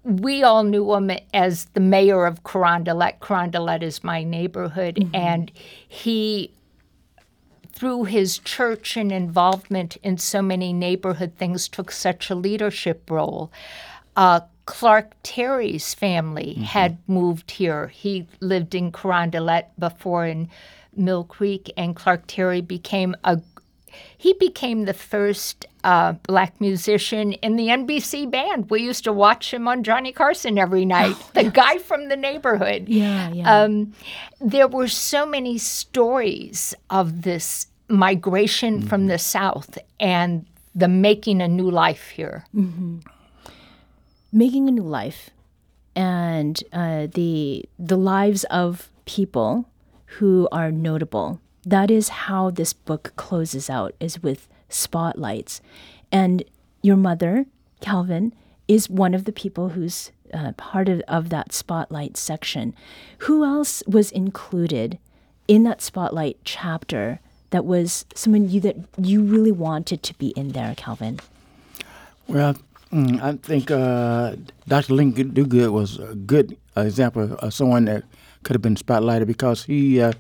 we 0.04 0.44
all 0.44 0.64
knew 0.64 0.94
him 0.94 1.12
as 1.34 1.66
the 1.74 1.80
mayor 1.80 2.26
of 2.26 2.44
Carondelet. 2.44 3.20
Carondelet 3.20 3.82
is 3.82 4.04
my 4.04 4.22
neighborhood, 4.22 4.96
mm-hmm. 4.96 5.16
and 5.16 5.50
he 5.88 6.52
through 7.74 8.06
his 8.06 8.38
church 8.40 8.96
and 8.96 9.12
involvement 9.12 9.98
in 10.04 10.18
so 10.18 10.42
many 10.42 10.72
neighborhood 10.72 11.34
things, 11.38 11.68
took 11.68 11.92
such 11.92 12.30
a 12.30 12.36
leadership 12.36 13.10
role. 13.10 13.52
Uh, 14.16 14.42
Clark 14.66 15.14
Terry's 15.24 15.94
family 15.94 16.54
mm-hmm. 16.54 16.64
had 16.64 16.98
moved 17.08 17.52
here. 17.52 17.88
He 17.88 18.28
lived 18.40 18.76
in 18.76 18.92
Carondelet 18.92 19.66
before 19.78 20.26
in 20.26 20.50
Mill 20.96 21.24
Creek, 21.24 21.72
and 21.76 21.96
Clark 21.96 22.24
Terry 22.28 22.62
became 22.62 23.16
a 23.24 23.42
he 24.18 24.34
became 24.34 24.86
the 24.86 24.94
first 24.94 25.68
uh, 25.84 26.14
black 26.24 26.60
musician 26.60 27.34
in 27.34 27.56
the 27.56 27.68
NBC 27.68 28.30
band. 28.30 28.70
We 28.70 28.82
used 28.82 29.04
to 29.06 29.14
watch 29.14 29.54
him 29.54 29.68
on 29.68 29.84
Johnny 29.84 30.12
Carson 30.12 30.58
every 30.58 30.86
night, 30.86 31.16
oh, 31.18 31.30
the 31.34 31.44
yes. 31.44 31.54
guy 31.54 31.78
from 31.78 32.10
the 32.10 32.18
neighborhood. 32.18 32.88
Yeah, 32.88 33.32
yeah. 33.32 33.62
Um, 33.62 33.94
there 34.40 34.68
were 34.68 34.88
so 34.88 35.26
many 35.26 35.58
stories 35.58 36.74
of 36.90 37.24
this 37.24 37.68
migration 37.88 38.80
mm-hmm. 38.80 38.88
from 38.88 39.08
the 39.08 39.20
South 39.20 39.78
and 40.00 40.46
the 40.74 40.88
making 40.88 41.42
a 41.42 41.48
new 41.48 41.70
life 41.70 42.10
here. 42.10 42.46
Mm-hmm. 42.56 43.00
Making 44.32 44.68
a 44.68 44.72
new 44.72 44.84
life 44.84 45.30
and 45.96 46.64
uh, 46.74 47.08
the 47.14 47.66
the 47.78 47.98
lives 47.98 48.44
of 48.46 48.90
people 49.06 49.70
who 50.18 50.48
are 50.52 50.72
notable. 50.72 51.40
That 51.66 51.90
is 51.90 52.10
how 52.10 52.50
this 52.50 52.74
book 52.74 53.14
closes 53.16 53.70
out, 53.70 53.96
is 54.00 54.22
with 54.22 54.48
spotlights. 54.74 55.62
And 56.12 56.44
your 56.82 56.98
mother, 56.98 57.46
Calvin, 57.82 58.34
is 58.68 58.90
one 58.90 59.14
of 59.14 59.26
the 59.26 59.32
people 59.32 59.70
who's 59.70 60.12
uh, 60.34 60.52
part 60.54 60.90
of, 60.90 61.02
of 61.08 61.30
that 61.30 61.54
spotlight 61.54 62.18
section. 62.18 62.74
Who 63.20 63.44
else 63.44 63.84
was 63.88 64.12
included 64.12 64.98
in 65.48 65.64
that 65.64 65.82
spotlight 65.82 66.38
chapter 66.44 67.20
that 67.52 67.66
was 67.66 68.06
someone 68.16 68.50
you 68.50 68.60
that 68.62 68.76
you 68.98 69.22
really 69.22 69.52
wanted 69.52 70.02
to 70.04 70.14
be 70.16 70.30
in 70.30 70.50
there, 70.50 70.74
Calvin? 70.76 71.20
Well, 72.28 72.56
mm, 72.92 73.22
I 73.22 73.38
think 73.38 73.70
uh, 73.70 74.36
Dr. 74.68 74.94
Lincoln 74.94 75.34
Diuguid 75.34 75.70
was 75.70 76.00
a 76.00 76.16
good 76.16 76.58
example 76.76 77.34
of 77.36 77.54
someone 77.54 77.86
that 77.86 78.04
could 78.44 78.56
have 78.56 78.62
been 78.62 78.76
spotlighted 78.76 79.28
because 79.28 79.66
he 79.66 80.02
uh, 80.02 80.14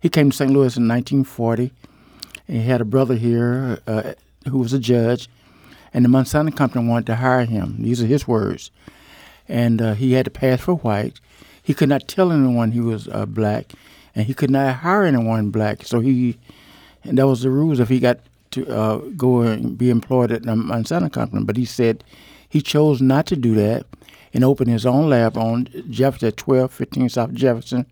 he 0.00 0.08
came 0.08 0.30
to 0.30 0.36
St. 0.36 0.50
Louis 0.50 0.76
in 0.76 0.86
1940. 0.86 1.72
And 2.48 2.58
he 2.58 2.68
had 2.68 2.80
a 2.80 2.84
brother 2.84 3.14
here 3.14 3.80
uh, 3.86 4.14
who 4.48 4.58
was 4.58 4.72
a 4.72 4.78
judge, 4.78 5.28
and 5.92 6.04
the 6.04 6.08
Monsanto 6.08 6.56
Company 6.56 6.86
wanted 6.86 7.06
to 7.06 7.16
hire 7.16 7.44
him. 7.44 7.76
These 7.82 8.02
are 8.02 8.06
his 8.06 8.28
words. 8.28 8.70
And 9.48 9.80
uh, 9.80 9.94
he 9.94 10.12
had 10.12 10.24
to 10.24 10.30
pass 10.30 10.60
for 10.60 10.74
white. 10.74 11.20
He 11.62 11.74
could 11.74 11.88
not 11.88 12.08
tell 12.08 12.32
anyone 12.32 12.72
he 12.72 12.80
was 12.80 13.08
uh, 13.08 13.26
black, 13.26 13.72
and 14.14 14.26
he 14.26 14.34
could 14.34 14.50
not 14.50 14.76
hire 14.76 15.04
anyone 15.04 15.50
black. 15.50 15.84
So 15.84 16.00
he 16.00 16.38
and 17.06 17.18
that 17.18 17.26
was 17.26 17.42
the 17.42 17.50
rules 17.50 17.80
if 17.80 17.88
he 17.88 18.00
got 18.00 18.18
to 18.52 18.66
uh, 18.68 18.96
go 19.16 19.42
and 19.42 19.78
be 19.78 19.90
employed 19.90 20.32
at 20.32 20.42
the 20.42 20.52
Monsanto 20.52 21.12
Company. 21.12 21.44
But 21.44 21.56
he 21.56 21.64
said 21.64 22.02
he 22.48 22.60
chose 22.60 23.00
not 23.00 23.26
to 23.26 23.36
do 23.36 23.54
that 23.54 23.86
and 24.34 24.44
opened 24.44 24.70
his 24.70 24.86
own 24.86 25.08
lab 25.08 25.36
on 25.36 25.68
Jefferson, 25.90 26.32
1215 26.32 27.08
South 27.08 27.32
Jefferson, 27.32 27.86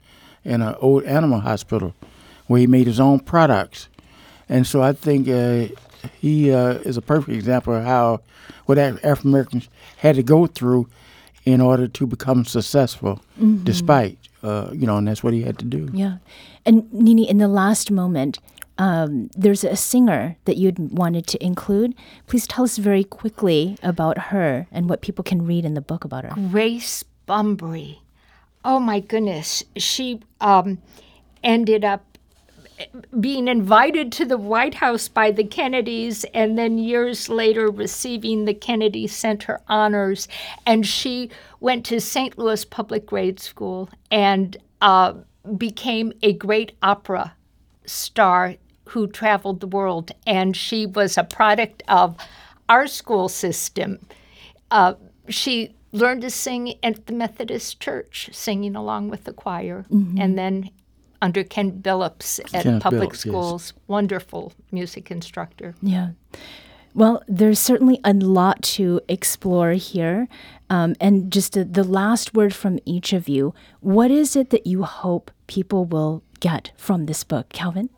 in 0.44 0.62
an 0.62 0.74
old 0.80 1.04
animal 1.04 1.40
hospital, 1.40 1.94
where 2.46 2.60
he 2.60 2.66
made 2.66 2.86
his 2.86 3.00
own 3.00 3.20
products. 3.20 3.88
And 4.48 4.66
so 4.66 4.82
I 4.82 4.92
think 4.92 5.28
uh, 5.28 5.74
he 6.20 6.52
uh, 6.52 6.74
is 6.84 6.96
a 6.96 7.02
perfect 7.02 7.36
example 7.36 7.74
of 7.74 7.84
how 7.84 8.20
what 8.66 8.78
African 8.78 9.30
Americans 9.30 9.68
had 9.98 10.16
to 10.16 10.22
go 10.22 10.46
through 10.46 10.88
in 11.44 11.60
order 11.60 11.86
to 11.86 12.06
become 12.06 12.44
successful, 12.44 13.20
mm-hmm. 13.38 13.64
despite 13.64 14.18
uh, 14.42 14.70
you 14.72 14.86
know, 14.86 14.98
and 14.98 15.08
that's 15.08 15.22
what 15.22 15.32
he 15.32 15.42
had 15.42 15.58
to 15.58 15.64
do. 15.64 15.88
Yeah, 15.92 16.18
and 16.66 16.92
Nini, 16.92 17.28
in 17.28 17.38
the 17.38 17.48
last 17.48 17.90
moment, 17.90 18.38
um, 18.76 19.30
there's 19.36 19.64
a 19.64 19.76
singer 19.76 20.36
that 20.44 20.56
you'd 20.56 20.78
wanted 20.78 21.26
to 21.28 21.44
include. 21.44 21.94
Please 22.26 22.46
tell 22.46 22.64
us 22.64 22.76
very 22.76 23.04
quickly 23.04 23.78
about 23.82 24.18
her 24.18 24.66
and 24.70 24.88
what 24.88 25.00
people 25.00 25.22
can 25.22 25.46
read 25.46 25.64
in 25.64 25.74
the 25.74 25.80
book 25.80 26.04
about 26.04 26.24
her. 26.24 26.34
Grace 26.50 27.04
Bumbry. 27.28 27.98
Oh 28.64 28.80
my 28.80 29.00
goodness. 29.00 29.62
She 29.76 30.20
um, 30.40 30.78
ended 31.42 31.84
up 31.84 32.13
being 33.20 33.48
invited 33.48 34.12
to 34.12 34.24
the 34.24 34.38
White 34.38 34.74
House 34.74 35.08
by 35.08 35.30
the 35.30 35.44
Kennedys 35.44 36.24
and 36.34 36.58
then 36.58 36.78
years 36.78 37.28
later 37.28 37.70
receiving 37.70 38.44
the 38.44 38.54
Kennedy 38.54 39.06
Center 39.06 39.60
honors. 39.68 40.28
And 40.66 40.86
she 40.86 41.30
went 41.60 41.84
to 41.86 42.00
St. 42.00 42.38
Louis 42.38 42.64
Public 42.64 43.06
Grade 43.06 43.40
School 43.40 43.88
and 44.10 44.56
uh, 44.80 45.14
became 45.56 46.12
a 46.22 46.32
great 46.32 46.72
opera 46.82 47.34
star 47.86 48.56
who 48.88 49.06
traveled 49.06 49.60
the 49.60 49.66
world, 49.66 50.12
and 50.26 50.56
she 50.56 50.86
was 50.86 51.16
a 51.16 51.24
product 51.24 51.82
of 51.88 52.16
our 52.68 52.86
school 52.86 53.28
system. 53.28 53.98
Uh, 54.70 54.94
she 55.28 55.74
learned 55.92 56.22
to 56.22 56.30
sing 56.30 56.74
at 56.82 57.06
the 57.06 57.12
Methodist 57.12 57.80
Church, 57.80 58.28
singing 58.32 58.76
along 58.76 59.08
with 59.08 59.24
the 59.24 59.32
choir, 59.32 59.86
mm-hmm. 59.90 60.20
and 60.20 60.38
then 60.38 60.70
under 61.24 61.42
Ken 61.42 61.72
Billups 61.72 62.38
at 62.54 62.64
Ken 62.64 62.80
public 62.80 63.10
Billups, 63.10 63.16
schools, 63.16 63.72
yes. 63.74 63.82
wonderful 63.88 64.52
music 64.70 65.10
instructor. 65.10 65.74
Yeah. 65.80 66.10
Well, 66.92 67.24
there's 67.26 67.58
certainly 67.58 67.98
a 68.04 68.12
lot 68.12 68.62
to 68.76 69.00
explore 69.08 69.72
here. 69.72 70.28
Um, 70.68 70.94
and 71.00 71.32
just 71.32 71.56
a, 71.56 71.64
the 71.64 71.82
last 71.82 72.34
word 72.34 72.54
from 72.54 72.78
each 72.84 73.12
of 73.12 73.28
you 73.28 73.54
what 73.80 74.10
is 74.10 74.34
it 74.34 74.50
that 74.50 74.66
you 74.66 74.82
hope 74.82 75.30
people 75.46 75.84
will 75.84 76.22
get 76.40 76.72
from 76.76 77.06
this 77.06 77.24
book, 77.24 77.48
Calvin? 77.50 77.90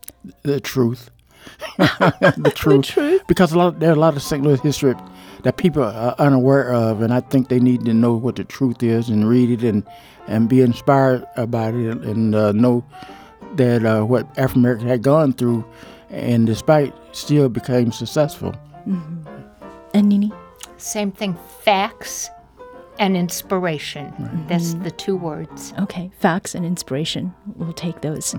The 0.43 0.61
truth. 0.61 1.11
the 1.79 2.53
truth. 2.55 2.87
the 2.87 2.93
truth. 2.93 3.23
Because 3.27 3.53
a 3.53 3.59
lot, 3.59 3.81
there 3.81 3.91
are 3.91 3.95
a 3.95 3.99
lot 3.99 4.17
of 4.17 4.23
St. 4.23 4.43
Louis 4.43 4.61
history 4.61 4.95
that 5.43 5.57
people 5.57 5.83
are 5.83 6.15
unaware 6.19 6.73
of, 6.73 7.03
and 7.03 7.13
I 7.13 7.21
think 7.21 7.49
they 7.49 7.61
need 7.61 7.85
to 7.85 7.95
know 7.95 8.15
what 8.15 8.37
the 8.37 8.45
truth 8.45 8.83
is 8.83 9.09
and 9.09 9.29
read 9.29 9.51
it 9.51 9.63
and, 9.63 9.87
and 10.27 10.49
be 10.49 10.61
inspired 10.61 11.25
about 11.37 11.75
it 11.75 11.91
and, 11.91 12.05
and 12.05 12.35
uh, 12.35 12.53
know 12.53 12.85
that 13.55 13.85
uh, 13.85 14.03
what 14.03 14.27
African 14.39 14.63
Americans 14.63 14.91
had 14.91 15.03
gone 15.03 15.33
through, 15.33 15.65
and 16.11 16.47
despite 16.47 16.95
still 17.13 17.49
became 17.49 17.93
successful. 17.93 18.53
Mm-hmm. 18.87 19.23
And 19.95 20.09
Nini? 20.09 20.33
Same 20.77 21.11
thing. 21.11 21.37
Facts 21.63 22.31
and 22.99 23.17
inspiration. 23.17 24.13
Right. 24.19 24.49
That's 24.49 24.75
mm-hmm. 24.75 24.85
the 24.85 24.91
two 24.91 25.17
words. 25.17 25.73
Okay, 25.81 26.11
facts 26.19 26.55
and 26.55 26.65
inspiration. 26.65 27.35
We'll 27.57 27.73
take 27.73 28.01
those. 28.01 28.35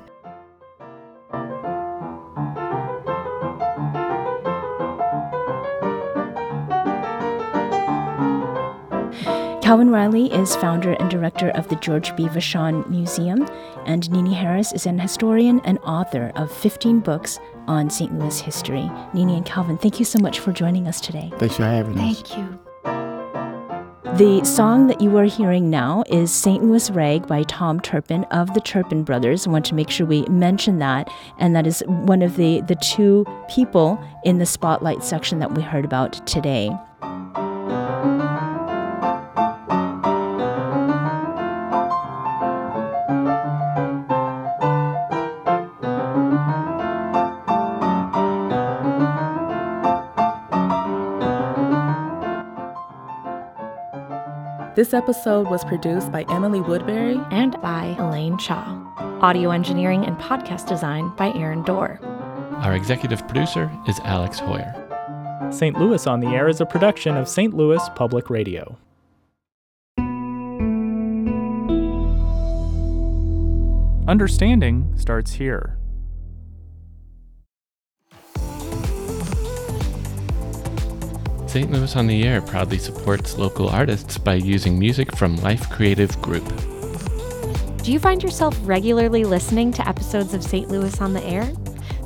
Calvin 9.67 9.89
Riley 9.89 10.31
is 10.31 10.55
founder 10.55 10.93
and 10.93 11.09
director 11.11 11.49
of 11.49 11.67
the 11.67 11.75
George 11.75 12.15
B. 12.15 12.29
Vashon 12.29 12.89
Museum, 12.89 13.45
and 13.85 14.09
Nini 14.09 14.33
Harris 14.33 14.71
is 14.71 14.85
an 14.85 14.97
historian 14.97 15.59
and 15.65 15.77
author 15.79 16.31
of 16.37 16.49
15 16.49 17.01
books 17.01 17.37
on 17.67 17.89
St. 17.89 18.17
Louis 18.17 18.39
history. 18.39 18.89
Nini 19.13 19.35
and 19.35 19.45
Calvin, 19.45 19.77
thank 19.77 19.99
you 19.99 20.05
so 20.05 20.19
much 20.19 20.39
for 20.39 20.53
joining 20.53 20.87
us 20.87 21.01
today. 21.01 21.33
Thanks 21.35 21.57
for 21.57 21.63
having 21.63 21.99
us. 21.99 22.21
Thank 22.21 22.37
you. 22.37 22.59
The 24.15 24.41
song 24.45 24.87
that 24.87 25.01
you 25.01 25.17
are 25.17 25.25
hearing 25.25 25.69
now 25.69 26.05
is 26.07 26.33
St. 26.33 26.63
Louis 26.63 26.89
Rag 26.89 27.27
by 27.27 27.43
Tom 27.43 27.81
Turpin 27.81 28.23
of 28.31 28.53
the 28.53 28.61
Turpin 28.61 29.03
Brothers. 29.03 29.45
I 29.45 29.49
want 29.49 29.65
to 29.65 29.75
make 29.75 29.89
sure 29.89 30.07
we 30.07 30.23
mention 30.27 30.79
that. 30.79 31.11
And 31.39 31.53
that 31.57 31.67
is 31.67 31.83
one 31.87 32.21
of 32.21 32.37
the, 32.37 32.61
the 32.61 32.75
two 32.75 33.25
people 33.49 34.01
in 34.23 34.37
the 34.37 34.45
spotlight 34.45 35.03
section 35.03 35.39
that 35.39 35.55
we 35.55 35.61
heard 35.61 35.83
about 35.83 36.25
today. 36.25 36.71
This 54.77 54.93
episode 54.93 55.49
was 55.49 55.65
produced 55.65 56.11
by 56.11 56.23
Emily 56.29 56.61
Woodbury 56.61 57.19
and 57.31 57.59
by 57.63 57.95
Elaine 57.97 58.37
Shaw. 58.37 58.63
Audio 59.23 59.49
engineering 59.49 60.05
and 60.05 60.15
podcast 60.19 60.67
design 60.67 61.11
by 61.17 61.33
Aaron 61.33 61.63
Doerr. 61.63 61.99
Our 62.61 62.75
executive 62.75 63.27
producer 63.27 63.71
is 63.87 63.99
Alex 64.01 64.39
Heuer. 64.39 65.51
St. 65.51 65.79
Louis 65.79 66.05
on 66.05 66.19
the 66.19 66.27
Air 66.27 66.47
is 66.47 66.61
a 66.61 66.65
production 66.67 67.17
of 67.17 67.27
St. 67.27 67.55
Louis 67.55 67.81
Public 67.95 68.29
Radio. 68.29 68.77
Understanding 74.07 74.93
starts 74.95 75.33
here. 75.33 75.76
St. 81.57 81.71
Louis 81.71 81.95
on 81.95 82.05
the 82.05 82.23
Air 82.23 82.39
proudly 82.39 82.77
supports 82.77 83.35
local 83.35 83.67
artists 83.67 84.19
by 84.19 84.35
using 84.35 84.77
music 84.77 85.15
from 85.17 85.37
Life 85.37 85.67
Creative 85.71 86.21
Group. 86.21 86.45
Do 87.81 87.91
you 87.91 87.97
find 87.97 88.21
yourself 88.21 88.55
regularly 88.61 89.23
listening 89.23 89.71
to 89.71 89.89
episodes 89.89 90.35
of 90.35 90.43
St. 90.43 90.69
Louis 90.69 91.01
on 91.01 91.13
the 91.13 91.23
Air? 91.23 91.51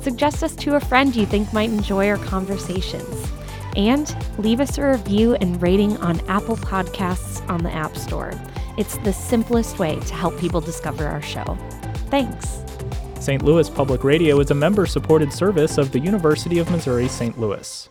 Suggest 0.00 0.42
us 0.42 0.56
to 0.56 0.76
a 0.76 0.80
friend 0.80 1.14
you 1.14 1.26
think 1.26 1.52
might 1.52 1.68
enjoy 1.68 2.08
our 2.08 2.16
conversations. 2.16 3.30
And 3.76 4.16
leave 4.38 4.58
us 4.58 4.78
a 4.78 4.88
review 4.88 5.34
and 5.34 5.60
rating 5.60 5.98
on 5.98 6.26
Apple 6.30 6.56
Podcasts 6.56 7.46
on 7.50 7.62
the 7.62 7.74
App 7.74 7.94
Store. 7.94 8.32
It's 8.78 8.96
the 8.96 9.12
simplest 9.12 9.78
way 9.78 10.00
to 10.00 10.14
help 10.14 10.38
people 10.40 10.62
discover 10.62 11.06
our 11.06 11.20
show. 11.20 11.58
Thanks. 12.06 12.62
St. 13.20 13.42
Louis 13.42 13.68
Public 13.68 14.02
Radio 14.02 14.40
is 14.40 14.50
a 14.50 14.54
member 14.54 14.86
supported 14.86 15.30
service 15.30 15.76
of 15.76 15.92
the 15.92 16.00
University 16.00 16.58
of 16.58 16.70
Missouri 16.70 17.06
St. 17.06 17.38
Louis. 17.38 17.90